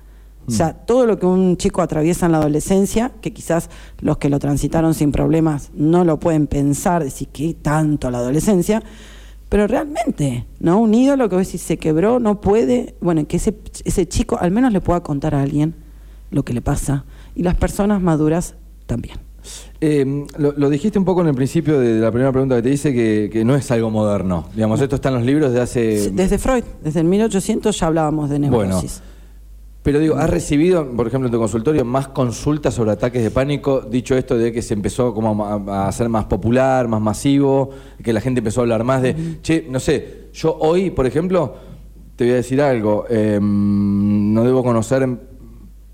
O 0.48 0.50
sea, 0.50 0.72
todo 0.72 1.04
lo 1.04 1.18
que 1.18 1.26
un 1.26 1.58
chico 1.58 1.82
atraviesa 1.82 2.24
en 2.24 2.32
la 2.32 2.38
adolescencia, 2.38 3.12
que 3.20 3.34
quizás 3.34 3.68
los 4.00 4.16
que 4.16 4.30
lo 4.30 4.38
transitaron 4.38 4.94
sin 4.94 5.12
problemas 5.12 5.70
no 5.74 6.04
lo 6.04 6.18
pueden 6.18 6.46
pensar, 6.46 7.04
decir 7.04 7.28
qué 7.28 7.54
tanto 7.54 8.10
la 8.10 8.18
adolescencia, 8.18 8.82
pero 9.50 9.66
realmente, 9.66 10.46
¿no? 10.58 10.78
Un 10.78 10.94
ídolo 10.94 11.28
que 11.28 11.36
vos 11.36 11.46
decís 11.46 11.60
se 11.60 11.76
quebró, 11.76 12.18
no 12.18 12.40
puede, 12.40 12.94
bueno, 13.00 13.26
que 13.26 13.36
ese, 13.36 13.58
ese 13.84 14.08
chico 14.08 14.38
al 14.40 14.50
menos 14.50 14.72
le 14.72 14.80
pueda 14.80 15.02
contar 15.02 15.34
a 15.34 15.42
alguien 15.42 15.74
lo 16.30 16.44
que 16.44 16.54
le 16.54 16.62
pasa, 16.62 17.04
y 17.34 17.42
las 17.42 17.54
personas 17.54 18.00
maduras 18.00 18.54
también. 18.86 19.18
Eh, 19.80 20.26
lo, 20.36 20.52
lo 20.52 20.70
dijiste 20.70 20.98
un 20.98 21.04
poco 21.04 21.20
en 21.20 21.28
el 21.28 21.34
principio 21.34 21.78
de 21.78 22.00
la 22.00 22.10
primera 22.10 22.32
pregunta 22.32 22.56
que 22.56 22.62
te 22.62 22.70
hice, 22.70 22.92
que, 22.92 23.30
que 23.32 23.44
no 23.44 23.54
es 23.54 23.70
algo 23.70 23.90
moderno. 23.90 24.48
Digamos, 24.54 24.80
esto 24.80 24.96
está 24.96 25.10
en 25.10 25.16
los 25.16 25.24
libros 25.24 25.52
de 25.52 25.60
hace... 25.60 26.10
Desde 26.10 26.38
Freud, 26.38 26.64
desde 26.82 27.00
el 27.00 27.06
1800 27.06 27.78
ya 27.78 27.86
hablábamos 27.86 28.28
de 28.28 28.38
Bueno, 28.38 28.58
neurosis. 28.58 29.02
Pero 29.88 30.00
digo, 30.00 30.16
¿has 30.16 30.28
recibido, 30.28 30.86
por 30.86 31.06
ejemplo, 31.06 31.28
en 31.28 31.32
tu 31.32 31.38
consultorio, 31.38 31.82
más 31.82 32.08
consultas 32.08 32.74
sobre 32.74 32.90
ataques 32.90 33.22
de 33.22 33.30
pánico? 33.30 33.80
Dicho 33.80 34.14
esto 34.18 34.36
de 34.36 34.52
que 34.52 34.60
se 34.60 34.74
empezó 34.74 35.14
como 35.14 35.46
a, 35.46 35.88
hacer 35.88 36.10
más 36.10 36.26
popular, 36.26 36.86
más 36.88 37.00
masivo, 37.00 37.70
que 38.04 38.12
la 38.12 38.20
gente 38.20 38.40
empezó 38.40 38.60
a 38.60 38.64
hablar 38.64 38.84
más 38.84 39.00
de, 39.00 39.16
che, 39.40 39.66
no 39.70 39.80
sé, 39.80 40.26
yo 40.34 40.58
hoy, 40.60 40.90
por 40.90 41.06
ejemplo, 41.06 41.54
te 42.16 42.24
voy 42.24 42.34
a 42.34 42.36
decir 42.36 42.60
algo, 42.60 43.06
eh, 43.08 43.38
no 43.40 44.44
debo 44.44 44.62
conocer, 44.62 45.08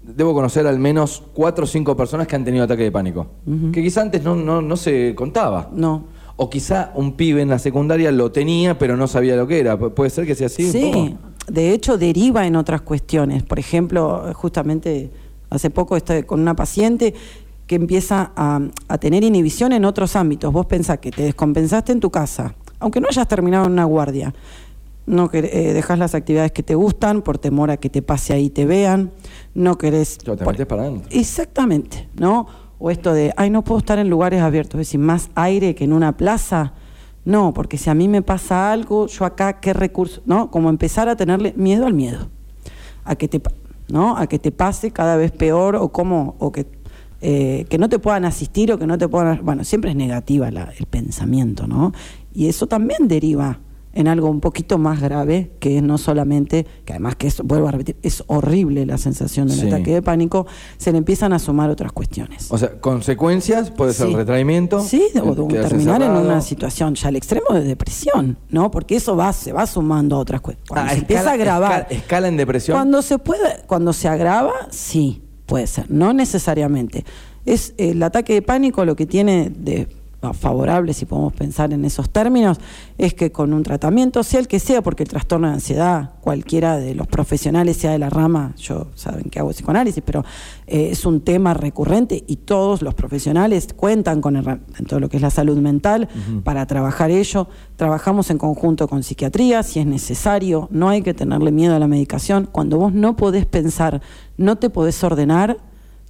debo 0.03 0.35
conocer 0.35 0.67
al 0.67 0.81
menos 0.81 1.23
cuatro 1.33 1.63
o 1.63 1.67
cinco 1.69 1.97
personas 1.97 2.27
que 2.27 2.35
han 2.35 2.45
tenido 2.45 2.65
ataque 2.65 2.83
de 2.83 2.91
pánico, 2.91 3.29
que 3.73 3.81
quizá 3.81 4.03
antes 4.03 4.25
no, 4.25 4.35
no, 4.35 4.61
no 4.61 4.77
se 4.77 5.15
contaba. 5.15 5.71
No. 5.73 6.13
O 6.37 6.51
quizá 6.51 6.91
un 6.97 7.13
pibe 7.13 7.43
en 7.43 7.49
la 7.49 7.61
secundaria 7.61 8.11
lo 8.11 8.33
tenía, 8.33 8.77
pero 8.77 8.97
no 8.97 9.07
sabía 9.07 9.37
lo 9.37 9.47
que 9.47 9.61
era. 9.61 9.79
Pu- 9.79 9.93
¿Puede 9.95 10.11
ser 10.11 10.27
que 10.27 10.35
sea 10.35 10.49
así? 10.49 10.65
un 10.65 10.73
Sí, 10.73 10.91
poco? 10.93 11.19
De 11.47 11.73
hecho 11.73 11.99
deriva 11.99 12.47
en 12.47 12.57
otras 12.57 12.83
cuestiones. 12.83 13.43
Por 13.43 13.59
ejemplo, 13.59 14.33
justamente 14.35 15.11
hace 15.51 15.71
poco 15.71 15.97
estoy 15.97 16.25
con 16.25 16.41
una 16.41 16.55
paciente 16.55 17.15
que 17.67 17.77
empieza 17.77 18.33
a, 18.37 18.61
a 18.89 18.99
tener 18.99 19.25
inhibición 19.25 19.73
en 19.73 19.85
otros 19.85 20.17
ámbitos. 20.17 20.53
Vos 20.53 20.67
pensás 20.67 20.99
que 20.99 21.11
te 21.11 21.23
descompensaste 21.23 21.93
en 21.93 22.01
tu 22.01 22.11
casa, 22.11 22.55
aunque 22.79 23.01
no 23.01 23.09
hayas 23.09 23.29
terminado 23.29 23.67
en 23.67 23.73
una 23.73 23.85
guardia. 23.85 24.35
No 25.07 25.29
eh, 25.33 25.73
dejas 25.75 25.99
las 25.99 26.15
actividades 26.15 26.53
que 26.53 26.63
te 26.63 26.75
gustan 26.75 27.21
por 27.21 27.37
temor 27.37 27.71
a 27.71 27.77
que 27.77 27.91
te 27.91 28.01
pase 28.01 28.33
ahí 28.33 28.47
y 28.47 28.51
te 28.51 28.65
vean. 28.65 29.11
No 29.55 29.77
querés. 29.77 30.19
Yo, 30.19 30.37
te 30.37 30.47
metes 30.47 30.67
para 30.67 30.83
adentro. 30.83 31.09
Exactamente, 31.11 32.09
¿no? 32.19 32.47
O 32.79 32.91
esto 32.91 33.13
de, 33.13 33.33
ay, 33.37 33.51
no 33.51 33.63
puedo 33.63 33.79
estar 33.79 33.99
en 33.99 34.09
lugares 34.09 34.41
abiertos, 34.41 34.81
es 34.81 34.89
decir, 34.89 35.01
más 35.01 35.31
aire 35.35 35.75
que 35.75 35.85
en 35.85 35.93
una 35.93 36.17
plaza. 36.17 36.73
No, 37.25 37.55
porque 37.55 37.79
si 37.79 37.89
a 37.91 37.95
mí 37.95 38.07
me 38.09 38.23
pasa 38.23 38.71
algo, 38.73 39.07
yo 39.07 39.25
acá, 39.25 39.61
¿qué 39.61 39.73
recurso? 39.73 40.21
¿No? 40.27 40.51
Como 40.51 40.69
empezar 40.69 41.09
a 41.09 41.17
tenerle 41.17 41.55
miedo 41.57 41.87
al 41.87 41.95
miedo. 41.95 42.29
A 43.05 43.17
que 43.17 43.29
te, 43.29 43.41
¿no? 43.89 44.17
A 44.17 44.27
que 44.27 44.39
te 44.39 44.53
pase 44.53 44.91
cada 44.91 45.17
vez 45.17 45.33
peor 45.33 45.77
o 45.77 45.89
como, 45.91 46.37
o 46.39 46.53
que, 46.53 46.67
eh, 47.23 47.65
que 47.71 47.79
no 47.79 47.89
te 47.89 47.99
puedan 47.99 48.25
asistir 48.27 48.71
o 48.73 48.79
que 48.79 48.87
no 48.87 48.99
te 48.99 49.09
puedan. 49.09 49.45
Bueno, 49.45 49.65
siempre 49.65 49.91
es 49.91 49.97
negativa 49.97 50.51
la- 50.51 50.73
el 50.79 50.87
pensamiento, 50.87 51.67
¿no? 51.67 51.93
Y 52.35 52.49
eso 52.49 52.67
también 52.67 53.09
deriva 53.09 53.59
en 53.95 54.09
algo 54.09 54.29
un 54.29 54.41
poquito 54.41 54.79
más 54.79 55.01
grave, 55.01 55.53
que 55.61 55.77
es 55.79 55.83
no 55.83 55.99
solamente, 55.99 56.67
que 56.85 56.93
además 56.93 57.17
que 57.17 57.27
eso, 57.29 57.43
vuelvo 57.45 57.69
a 57.69 57.71
repetir, 57.71 57.97
es 58.03 58.25
horrible 58.27 58.85
la 58.87 58.99
sensación 58.99 59.49
del 59.49 59.61
Sí. 59.61 59.67
ataque 59.69 59.95
de 59.95 60.03
pánico, 60.03 60.47
se 60.77 60.93
le 60.93 60.99
empiezan 60.99 61.33
a 61.33 61.39
sumar 61.39 61.71
otras 61.71 61.93
cuestiones. 61.93 62.47
O 62.51 62.59
sea, 62.59 62.81
consecuencias, 62.81 63.71
puede 63.71 63.93
ser 63.93 64.09
Sí. 64.09 64.15
retraimiento. 64.15 64.81
Sí, 64.81 65.03
o 65.23 65.33
eh, 65.33 65.61
terminar 65.61 66.03
en 66.03 66.11
una 66.11 66.41
situación 66.41 66.95
ya 66.95 67.09
al 67.09 67.17
extremo 67.17 67.47
de 67.55 67.63
depresión, 67.65 68.37
¿no? 68.51 68.71
Porque 68.71 68.97
eso 68.97 69.17
va, 69.17 69.33
se 69.33 69.53
va 69.53 69.67
sumando 69.67 70.17
a 70.17 70.19
otras 70.19 70.41
cuestiones. 70.41 70.69
Cuando 70.69 70.91
Ah, 70.91 70.95
se 70.95 71.01
empieza 71.01 71.31
a 71.31 71.35
agravar. 71.35 71.83
Escala, 71.83 72.01
escala 72.01 72.29
en 72.29 72.37
depresión. 72.37 72.77
Cuando 72.77 73.03
se 73.03 73.19
puede, 73.19 73.63
cuando 73.67 73.93
se 73.93 74.09
agrava, 74.09 74.53
sí, 74.71 75.23
puede 75.47 75.67
ser, 75.67 75.91
no 75.91 76.13
necesariamente. 76.13 77.05
Es 77.47 77.75
el 77.77 78.03
ataque 78.03 78.35
de 78.35 78.43
pánico 78.43 78.85
lo 78.85 78.97
que 78.97 79.07
tiene 79.07 79.51
de 79.51 79.87
favorable, 80.33 80.93
si 80.95 81.05
podemos 81.07 81.33
pensar 81.33 81.73
en 81.73 81.85
esos 81.85 82.11
términos, 82.11 82.59
es 82.97 83.15
que 83.15 83.33
con 83.33 83.53
un 83.53 83.63
tratamiento, 83.63 84.23
sea 84.23 84.41
el 84.41 84.49
que 84.49 84.61
sea, 84.61 84.83
porque 84.83 85.03
el 85.03 85.09
trastorno 85.09 85.49
de 85.49 85.55
ansiedad, 85.55 86.13
cualquiera 86.21 86.79
de 86.79 86.95
los 86.95 87.07
profesionales, 87.07 87.77
sea 87.77 87.93
de 87.93 87.99
la 87.99 88.11
rama, 88.11 88.55
yo 88.57 88.89
saben 88.95 89.25
que 89.25 89.39
hago 89.39 89.51
psicoanálisis, 89.51 90.03
pero 90.05 90.25
eh, 90.67 90.89
es 90.93 91.05
un 91.05 91.21
tema 91.21 91.55
recurrente 91.55 92.25
y 92.27 92.37
todos 92.37 92.83
los 92.83 92.95
profesionales 92.95 93.69
cuentan 93.77 94.21
con 94.21 94.37
en 94.37 94.87
todo 94.87 95.01
lo 95.01 95.09
que 95.09 95.17
es 95.17 95.23
la 95.23 95.31
salud 95.31 95.59
mental 95.59 96.09
para 96.43 96.67
trabajar 96.67 97.11
ello. 97.11 97.49
Trabajamos 97.77 98.31
en 98.31 98.39
conjunto 98.39 98.89
con 98.89 99.03
psiquiatría, 99.03 99.63
si 99.63 99.81
es 99.81 99.87
necesario, 99.87 100.69
no 100.71 100.89
hay 100.89 101.03
que 101.03 101.15
tenerle 101.15 101.53
miedo 101.53 101.75
a 101.75 101.79
la 101.79 101.89
medicación. 101.89 102.49
Cuando 102.51 102.79
vos 102.79 102.93
no 102.93 103.17
podés 103.17 103.47
pensar, 103.47 104.01
no 104.37 104.57
te 104.57 104.71
podés 104.71 105.03
ordenar, 105.03 105.59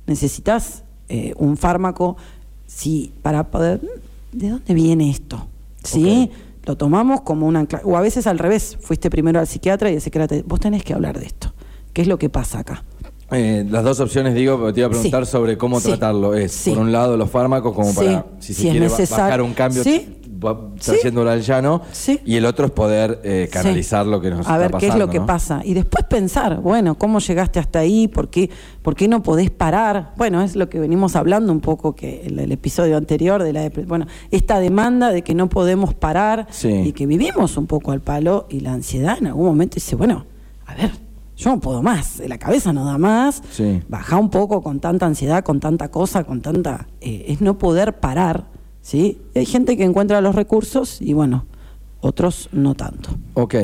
necesitas 0.06 0.84
eh, 1.08 1.34
un 1.36 1.56
fármaco 1.56 2.16
sí, 2.74 3.12
para 3.22 3.44
poder... 3.50 3.80
¿De 4.32 4.50
dónde 4.50 4.74
viene 4.74 5.10
esto? 5.10 5.46
¿Sí? 5.82 6.30
Lo 6.64 6.76
tomamos 6.76 7.20
como 7.20 7.46
una... 7.46 7.62
ancla- 7.66 7.82
O 7.84 7.96
a 7.96 8.00
veces 8.00 8.26
al 8.26 8.38
revés, 8.38 8.76
fuiste 8.80 9.10
primero 9.10 9.38
al 9.38 9.46
psiquiatra 9.46 9.90
y 9.90 9.94
el 9.94 10.00
psiquiatra 10.00 10.38
vos 10.46 10.58
tenés 10.60 10.82
que 10.82 10.92
hablar 10.94 11.18
de 11.18 11.26
esto. 11.26 11.52
¿Qué 11.92 12.02
es 12.02 12.08
lo 12.08 12.18
que 12.18 12.28
pasa 12.28 12.60
acá? 12.60 12.82
Eh, 13.30 13.64
las 13.70 13.84
dos 13.84 14.00
opciones, 14.00 14.34
digo, 14.34 14.72
te 14.72 14.80
iba 14.80 14.88
a 14.88 14.90
preguntar 14.90 15.24
Sí. 15.26 15.32
sobre 15.32 15.56
cómo 15.56 15.78
Sí. 15.80 15.88
tratarlo. 15.88 16.34
Es, 16.34 16.52
Sí. 16.52 16.70
por 16.70 16.80
un 16.80 16.90
lado, 16.92 17.16
los 17.16 17.30
fármacos, 17.30 17.74
como 17.74 17.90
Sí. 17.90 17.96
para, 17.96 18.26
si 18.40 18.54
se 18.54 18.62
Si 18.62 18.68
es 18.68 18.72
quiere 18.72 18.88
bajar 18.88 19.42
un 19.42 19.54
cambio, 19.54 19.82
Trayéndolo 20.82 21.30
al 21.30 21.40
llano. 21.42 21.82
Sí. 21.92 22.20
Y 22.24 22.36
el 22.36 22.44
otro 22.46 22.66
es 22.66 22.72
poder 22.72 23.20
eh, 23.24 23.46
Sí. 23.48 23.52
canalizar 23.52 24.06
lo 24.06 24.20
que 24.20 24.30
nos 24.30 24.38
A 24.38 24.42
está 24.42 24.58
ver 24.58 24.70
pasando. 24.70 24.78
qué 24.78 24.86
es 24.86 24.98
lo 24.98 25.10
que 25.10 25.20
pasa. 25.20 25.60
Y 25.64 25.74
después 25.74 26.04
pensar, 26.04 26.60
bueno, 26.60 26.96
¿cómo 26.96 27.18
llegaste 27.20 27.58
hasta 27.58 27.78
ahí? 27.80 28.08
¿Por 28.08 28.28
qué, 28.28 28.50
por 28.82 28.94
qué 28.94 29.08
no 29.08 29.22
podés 29.22 29.50
parar? 29.50 30.12
Bueno, 30.16 30.42
es 30.42 30.56
lo 30.56 30.68
que 30.68 30.78
venimos 30.78 31.16
hablando 31.16 31.52
un 31.52 31.60
poco 31.60 31.94
que 31.94 32.22
el, 32.26 32.38
el 32.38 32.52
episodio 32.52 32.96
anterior 32.96 33.42
de 33.42 33.52
la 33.52 33.70
Bueno, 33.86 34.06
esta 34.30 34.58
demanda 34.58 35.10
de 35.10 35.22
que 35.22 35.34
no 35.34 35.48
podemos 35.48 35.94
parar 35.94 36.46
Sí. 36.50 36.68
y 36.68 36.92
que 36.92 37.06
vivimos 37.06 37.56
un 37.56 37.66
poco 37.66 37.92
al 37.92 38.00
palo 38.00 38.46
y 38.50 38.60
la 38.60 38.72
ansiedad 38.72 39.16
en 39.18 39.28
algún 39.28 39.46
momento 39.46 39.76
dice, 39.76 39.96
bueno, 39.96 40.26
a 40.66 40.74
ver, 40.74 40.90
yo 41.36 41.50
no 41.50 41.60
puedo 41.60 41.82
más, 41.82 42.20
la 42.26 42.38
cabeza 42.38 42.72
no 42.72 42.84
da 42.84 42.96
más, 42.96 43.42
Sí. 43.50 43.82
baja 43.88 44.16
un 44.16 44.30
poco 44.30 44.62
con 44.62 44.78
tanta 44.80 45.06
ansiedad, 45.06 45.42
con 45.42 45.58
tanta 45.60 45.90
cosa, 45.90 46.24
con 46.24 46.40
tanta... 46.40 46.86
eh, 47.00 47.24
es 47.28 47.40
no 47.40 47.58
poder 47.58 47.98
parar, 47.98 48.44
¿sí? 48.84 49.18
Y 49.34 49.38
hay 49.38 49.46
gente 49.46 49.76
que 49.78 49.84
encuentra 49.84 50.20
los 50.20 50.34
recursos 50.34 51.00
y 51.00 51.14
bueno, 51.14 51.46
otros 52.00 52.50
no 52.52 52.74
tanto. 52.74 53.08
Ok. 53.32 53.54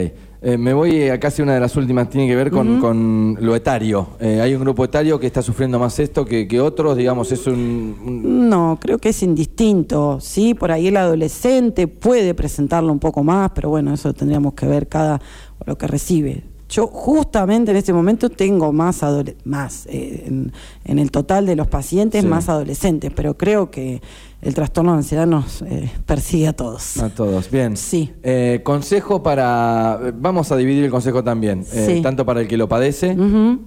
Eh, 0.43 0.57
me 0.57 0.73
voy 0.73 1.07
a 1.11 1.21
casi 1.21 1.43
una 1.43 1.53
de 1.53 1.61
las 1.61 1.77
últimas, 1.77 2.09
tiene 2.09 2.27
que 2.27 2.35
ver 2.35 2.51
con, 2.51 2.81
con 2.81 3.37
lo 3.41 3.55
etario. 3.55 4.07
Eh, 4.21 4.41
hay 4.41 4.55
un 4.55 4.63
grupo 4.63 4.83
etario 4.87 5.21
que 5.21 5.27
está 5.27 5.43
sufriendo 5.43 5.79
más 5.79 5.99
esto 5.99 6.25
que, 6.25 6.49
que 6.49 6.59
otros, 6.63 6.97
digamos, 6.97 7.31
es 7.31 7.47
un... 7.47 7.55
un- 8.03 8.49
No, 8.49 8.79
creo 8.81 8.97
que 8.97 9.11
es 9.11 9.23
indistinto. 9.23 10.19
Sí, 10.19 10.55
por 10.55 10.73
ahí 10.73 10.87
el 10.89 10.97
adolescente 10.97 11.89
puede 11.89 12.33
presentarlo 12.33 12.91
un 12.91 12.99
poco 13.01 13.23
más, 13.23 13.51
pero 13.55 13.69
bueno, 13.69 13.93
eso 13.93 14.15
tendríamos 14.15 14.55
que 14.55 14.65
ver 14.67 14.89
cada 14.89 15.21
lo 15.67 15.77
que 15.77 15.87
recibe. 15.87 16.45
Yo 16.71 16.87
justamente 16.87 17.73
en 17.73 17.77
este 17.77 17.93
momento 17.93 18.31
tengo 18.31 18.73
más 18.73 19.05
más 19.45 19.85
eh, 19.91 20.25
en, 20.27 20.53
en 20.87 20.99
el 20.99 21.11
total 21.11 21.45
de 21.45 21.55
los 21.57 21.67
pacientes 21.67 22.23
Sí. 22.23 22.27
más 22.29 22.49
adolescentes, 22.49 23.13
pero 23.15 23.37
creo 23.37 23.71
que 23.71 24.01
el 24.43 24.55
trastorno 24.55 24.93
de 24.93 24.99
ansiedad 24.99 25.27
nos 25.27 25.63
eh, 25.63 25.91
persigue 26.07 26.49
a 26.49 26.53
todos. 26.55 26.97
A 26.97 27.11
todos, 27.11 27.51
bien. 27.51 27.77
Sí. 27.77 28.11
Eh, 28.23 28.61
consejo 28.65 29.23
para... 29.23 29.99
Vamos 30.19 30.51
a 30.51 30.57
dividir 30.57 30.85
el 30.85 30.91
consejo 30.91 31.23
también. 31.23 31.61
eh, 31.73 31.87
Sí. 31.97 32.03
tanto 32.03 32.25
para 32.25 32.41
el 32.41 32.49
que 32.49 32.57
lo 32.57 32.69
padece, 32.69 33.17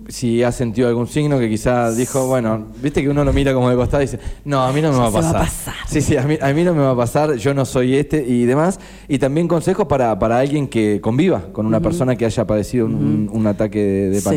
si 0.08 0.42
ha 0.44 0.52
sentido 0.52 0.88
algún 0.88 1.08
signo 1.08 1.38
que 1.38 1.48
quizá 1.50 1.92
dijo, 1.92 2.26
bueno, 2.28 2.68
viste 2.82 3.02
que 3.04 3.10
uno 3.10 3.24
lo 3.24 3.34
mira 3.34 3.54
como 3.54 3.70
de 3.70 3.76
costado 3.76 4.02
y 4.02 4.08
dice, 4.08 4.20
no, 4.46 4.64
a 4.64 4.72
mí 4.74 4.82
no 4.82 4.92
me 4.92 4.98
va 4.98 5.08
a 5.08 5.12
se 5.12 5.14
va 5.14 5.20
a 5.20 5.34
pasar. 5.34 5.42
pasar. 5.42 5.74
Sí, 5.88 6.02
sí, 6.02 6.18
a 6.18 6.24
mí, 6.24 6.38
a 6.42 6.52
mí 6.54 6.64
no 6.64 6.74
me 6.74 6.82
va 6.82 6.92
a 6.92 6.96
pasar, 6.98 7.36
yo 7.36 7.54
no 7.54 7.66
soy 7.66 7.96
este 7.96 8.26
y 8.28 8.46
demás. 8.46 8.80
Y 9.08 9.20
también 9.20 9.48
consejos 9.48 9.86
para, 9.88 10.18
para 10.18 10.40
alguien 10.40 10.68
que 10.68 11.00
conviva 11.02 11.52
con 11.52 11.66
una 11.68 11.80
persona 11.82 12.16
que 12.16 12.26
haya 12.26 12.46
padecido 12.48 12.86
un, 12.88 12.96
un- 12.96 13.30
un 13.32 13.48
ataque 13.48 13.80
de, 13.80 14.10
de 14.10 14.22
Sí. 14.22 14.30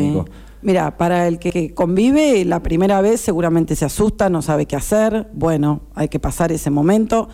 Mira, 0.61 0.97
para 0.97 1.27
el 1.27 1.37
que, 1.39 1.73
convive, 1.73 2.43
la 2.45 2.61
primera 2.63 2.99
vez 3.01 3.21
seguramente 3.21 3.75
se 3.75 3.85
asusta, 3.85 4.29
no 4.29 4.41
sabe 4.41 4.65
qué 4.65 4.75
hacer. 4.75 5.27
Bueno, 5.33 5.81
hay 5.95 6.07
que 6.09 6.19
pasar 6.19 6.51
ese 6.51 6.69
momento. 6.71 7.29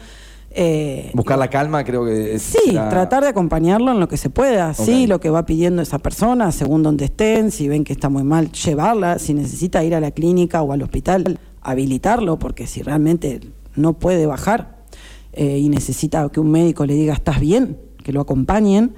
Eh, 0.55 1.09
Buscar 1.15 1.39
la 1.39 1.49
calma 1.49 1.83
creo 1.83 2.05
que 2.05 2.35
es... 2.35 2.41
Sí, 2.43 2.71
la- 2.73 2.89
tratar 2.89 3.23
de 3.23 3.29
acompañarlo 3.29 3.91
en 3.91 3.99
lo 3.99 4.07
que 4.07 4.17
se 4.17 4.29
pueda, 4.29 4.73
sí, 4.75 5.07
lo 5.07 5.19
que 5.19 5.31
va 5.31 5.45
pidiendo 5.47 5.81
esa 5.81 5.97
persona, 5.97 6.51
según 6.51 6.83
donde 6.83 7.05
estén, 7.05 7.49
si 7.49 7.67
ven 7.67 7.83
que 7.83 7.93
está 7.93 8.09
muy 8.09 8.23
mal, 8.23 8.51
llevarla, 8.51 9.17
si 9.17 9.33
necesita 9.33 9.83
ir 9.83 9.95
a 9.95 9.99
la 9.99 10.11
clínica 10.11 10.61
o 10.61 10.71
al 10.71 10.83
hospital, 10.83 11.39
habilitarlo, 11.61 12.37
porque 12.37 12.67
si 12.67 12.83
realmente 12.83 13.39
no 13.75 13.93
puede 13.93 14.27
bajar 14.27 14.83
eh, 15.31 15.57
y 15.57 15.69
necesita 15.69 16.29
que 16.29 16.39
un 16.39 16.51
médico 16.51 16.85
le 16.85 16.93
diga 16.93 17.13
estás 17.15 17.39
bien, 17.39 17.79
que 18.03 18.13
lo 18.13 18.21
acompañen. 18.21 18.93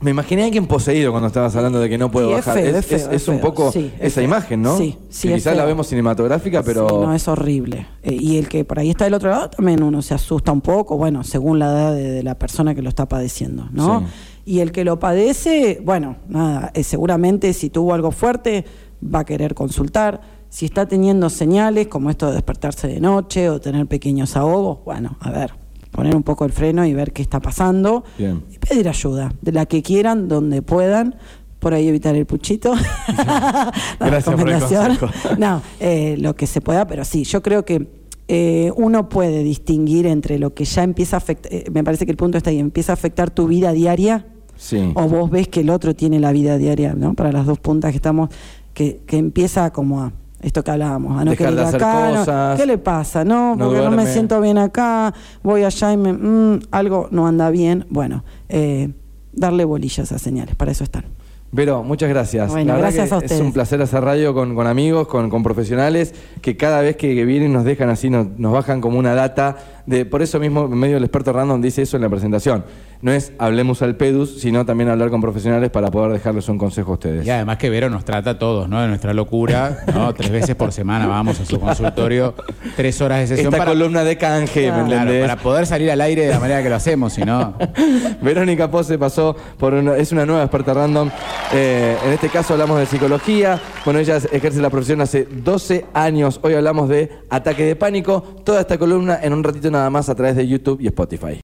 Me 0.00 0.12
imaginé 0.12 0.42
a 0.42 0.44
alguien 0.46 0.66
poseído 0.66 1.10
cuando 1.10 1.26
estabas 1.26 1.54
hablando 1.56 1.80
de 1.80 1.88
que 1.88 1.98
no 1.98 2.10
puedo 2.10 2.30
es 2.30 2.46
bajar. 2.46 2.62
feo, 2.62 2.76
es, 2.76 2.92
es 2.92 3.24
feo, 3.24 3.34
un 3.34 3.40
poco 3.40 3.72
Sí, 3.72 3.92
esa 3.98 4.22
imagen, 4.22 4.62
¿no? 4.62 4.76
Sí, 4.76 4.96
sí, 5.08 5.32
quizás 5.32 5.56
la 5.56 5.64
vemos 5.64 5.88
cinematográfica, 5.88 6.62
pero... 6.62 6.88
Sí, 6.88 6.94
no, 6.94 7.14
es 7.14 7.26
horrible. 7.26 7.86
Eh, 8.02 8.14
y 8.14 8.38
el 8.38 8.48
que 8.48 8.64
por 8.64 8.78
ahí 8.78 8.90
está 8.90 9.04
del 9.04 9.14
otro 9.14 9.30
lado 9.30 9.50
también 9.50 9.82
uno 9.82 10.00
se 10.02 10.14
asusta 10.14 10.52
un 10.52 10.60
poco, 10.60 10.96
bueno, 10.96 11.24
según 11.24 11.58
la 11.58 11.66
edad 11.66 11.94
de, 11.94 12.10
de 12.10 12.22
la 12.22 12.38
persona 12.38 12.74
que 12.74 12.82
lo 12.82 12.88
está 12.88 13.06
padeciendo, 13.08 13.68
¿no? 13.72 14.00
Sí. 14.00 14.06
Y 14.44 14.60
el 14.60 14.72
que 14.72 14.84
lo 14.84 14.98
padece, 14.98 15.80
bueno, 15.84 16.16
nada, 16.28 16.70
eh, 16.74 16.82
seguramente 16.84 17.52
si 17.52 17.68
tuvo 17.68 17.92
algo 17.92 18.12
fuerte 18.12 18.64
va 19.02 19.20
a 19.20 19.24
querer 19.24 19.54
consultar. 19.54 20.20
Si 20.48 20.64
está 20.64 20.86
teniendo 20.86 21.28
señales 21.28 21.88
como 21.88 22.08
esto 22.08 22.28
de 22.28 22.32
despertarse 22.32 22.88
de 22.88 23.00
noche 23.00 23.50
o 23.50 23.60
tener 23.60 23.86
pequeños 23.86 24.36
ahogos, 24.36 24.78
bueno, 24.86 25.18
a 25.20 25.30
ver, 25.30 25.52
poner 25.90 26.14
un 26.16 26.22
poco 26.22 26.44
el 26.44 26.52
freno 26.52 26.84
y 26.86 26.94
ver 26.94 27.12
qué 27.12 27.22
está 27.22 27.40
pasando 27.40 28.04
Bien. 28.18 28.42
y 28.50 28.58
pedir 28.58 28.88
ayuda, 28.88 29.32
de 29.42 29.52
la 29.52 29.66
que 29.66 29.82
quieran, 29.82 30.28
donde 30.28 30.62
puedan. 30.62 31.16
Por 31.58 31.74
ahí 31.74 31.88
evitar 31.88 32.14
el 32.14 32.24
puchito. 32.24 32.72
La 33.16 33.72
Gracias 33.98 34.34
por 34.36 34.48
el 34.48 34.60
recomendación. 34.60 34.98
No, 35.38 35.60
eh, 35.80 36.16
lo 36.18 36.36
que 36.36 36.46
se 36.46 36.60
pueda, 36.60 36.86
pero 36.86 37.04
sí, 37.04 37.24
yo 37.24 37.42
creo 37.42 37.64
que 37.64 37.88
eh, 38.28 38.70
uno 38.76 39.08
puede 39.08 39.42
distinguir 39.42 40.06
entre 40.06 40.38
lo 40.38 40.54
que 40.54 40.64
ya 40.64 40.84
empieza 40.84 41.16
a 41.16 41.18
afectar, 41.18 41.50
me 41.72 41.82
parece 41.82 42.04
que 42.04 42.12
el 42.12 42.16
punto 42.16 42.38
está 42.38 42.50
ahí, 42.50 42.58
empieza 42.60 42.92
a 42.92 42.94
afectar 42.94 43.30
tu 43.30 43.48
vida 43.48 43.72
diaria 43.72 44.26
Sí. 44.56 44.90
o 44.94 45.08
vos 45.08 45.30
ves 45.30 45.48
que 45.48 45.60
el 45.60 45.70
otro 45.70 45.94
tiene 45.94 46.18
la 46.20 46.32
vida 46.32 46.58
diaria, 46.58 46.92
¿no? 46.94 47.14
Para 47.14 47.30
las 47.32 47.46
dos 47.46 47.58
puntas 47.60 47.92
que 47.92 47.96
estamos, 47.96 48.28
que, 48.74 49.00
que 49.06 49.16
empieza 49.16 49.72
como 49.72 50.02
a 50.02 50.12
esto 50.40 50.62
que 50.62 50.70
hablábamos, 50.70 51.20
a 51.20 51.24
no 51.24 51.30
Dejar 51.32 51.50
de 51.50 51.56
querer 51.56 51.60
ir 51.60 51.66
hacer 51.66 51.82
acá, 51.82 52.10
no, 52.10 52.18
cosas. 52.20 52.60
¿qué 52.60 52.66
le 52.66 52.78
pasa? 52.78 53.24
No, 53.24 53.56
No 53.56 53.64
porque 53.66 53.78
no 53.82 53.90
me 53.90 53.96
duerme. 53.96 54.12
siento 54.12 54.40
bien 54.40 54.58
acá, 54.58 55.12
voy 55.42 55.64
allá 55.64 55.92
y 55.92 55.96
me, 55.96 56.12
mm, 56.12 56.60
algo 56.70 57.08
no 57.10 57.26
anda 57.26 57.50
bien. 57.50 57.86
Bueno, 57.90 58.24
eh, 58.48 58.92
darle 59.32 59.64
bolillas 59.64 60.12
a 60.12 60.18
señales, 60.18 60.54
para 60.54 60.70
eso 60.72 60.84
están. 60.84 61.04
Vero, 61.50 61.82
muchas 61.82 62.10
gracias. 62.10 62.50
Bueno, 62.50 62.68
La 62.68 62.74
verdad 62.74 62.92
gracias 62.94 63.08
que 63.08 63.14
a 63.14 63.18
Es 63.18 63.24
ustedes. 63.24 63.40
un 63.40 63.52
placer 63.54 63.80
hacer 63.80 64.04
radio 64.04 64.34
con, 64.34 64.54
con 64.54 64.66
amigos, 64.66 65.08
con, 65.08 65.30
con 65.30 65.42
profesionales, 65.42 66.14
que 66.42 66.56
cada 66.58 66.82
vez 66.82 66.96
que, 66.96 67.14
que 67.14 67.24
vienen 67.24 67.54
nos 67.54 67.64
dejan 67.64 67.88
así, 67.88 68.10
nos, 68.10 68.26
nos 68.38 68.52
bajan 68.52 68.80
como 68.82 68.98
una 68.98 69.14
data. 69.14 69.56
De, 69.86 70.04
por 70.04 70.20
eso 70.20 70.38
mismo, 70.38 70.66
en 70.66 70.74
medio 70.78 70.96
del 70.96 71.04
experto 71.04 71.32
random 71.32 71.62
dice 71.62 71.80
eso 71.80 71.96
en 71.96 72.02
la 72.02 72.10
presentación. 72.10 72.64
No 73.00 73.12
es 73.12 73.32
hablemos 73.38 73.80
al 73.80 73.96
PEDUS, 73.96 74.40
sino 74.40 74.66
también 74.66 74.90
hablar 74.90 75.08
con 75.08 75.22
profesionales 75.22 75.70
para 75.70 75.90
poder 75.90 76.12
dejarles 76.12 76.48
un 76.50 76.58
consejo 76.58 76.90
a 76.90 76.94
ustedes. 76.94 77.26
Y 77.26 77.30
además 77.30 77.56
que 77.56 77.70
Vero 77.70 77.88
nos 77.88 78.04
trata 78.04 78.30
a 78.30 78.38
todos, 78.38 78.68
¿no? 78.68 78.82
De 78.82 78.88
nuestra 78.88 79.14
locura, 79.14 79.84
¿no? 79.94 80.12
Tres 80.18 80.30
veces 80.30 80.54
por 80.56 80.72
semana 80.72 81.06
vamos 81.06 81.40
a 81.40 81.46
su 81.46 81.58
consultorio, 81.58 82.34
tres 82.76 83.00
horas 83.00 83.20
de 83.20 83.26
sesión 83.28 83.46
Esta 83.54 83.56
para, 83.64 83.70
columna 83.70 84.04
de 84.04 84.18
canje, 84.18 84.70
¿me 84.72 84.84
Claro, 84.84 84.92
entendés? 85.02 85.22
para 85.28 85.36
poder 85.40 85.64
salir 85.66 85.90
al 85.90 86.00
aire 86.02 86.26
de 86.26 86.30
la 86.32 86.40
manera 86.40 86.62
que 86.62 86.68
lo 86.68 86.74
hacemos, 86.76 87.14
si 87.14 87.22
no. 87.22 87.54
Verónica 88.20 88.70
Pose 88.70 88.98
pasó 88.98 89.34
por 89.58 89.72
una, 89.72 89.96
es 89.96 90.12
una 90.12 90.26
nueva 90.26 90.42
experta 90.42 90.74
random. 90.74 91.08
Eh, 91.52 91.96
en 92.04 92.12
este 92.12 92.28
caso 92.28 92.54
hablamos 92.54 92.78
de 92.78 92.86
psicología. 92.86 93.60
Bueno, 93.84 94.00
ella 94.00 94.16
ejerce 94.16 94.60
la 94.60 94.70
profesión 94.70 95.00
hace 95.00 95.24
12 95.24 95.86
años. 95.94 96.40
Hoy 96.42 96.54
hablamos 96.54 96.88
de 96.88 97.10
ataque 97.30 97.64
de 97.64 97.76
pánico. 97.76 98.22
Toda 98.44 98.60
esta 98.60 98.78
columna 98.78 99.18
en 99.22 99.32
un 99.32 99.42
ratito 99.42 99.70
nada 99.70 99.90
más 99.90 100.08
a 100.08 100.14
través 100.14 100.36
de 100.36 100.46
YouTube 100.46 100.80
y 100.80 100.86
Spotify. 100.86 101.36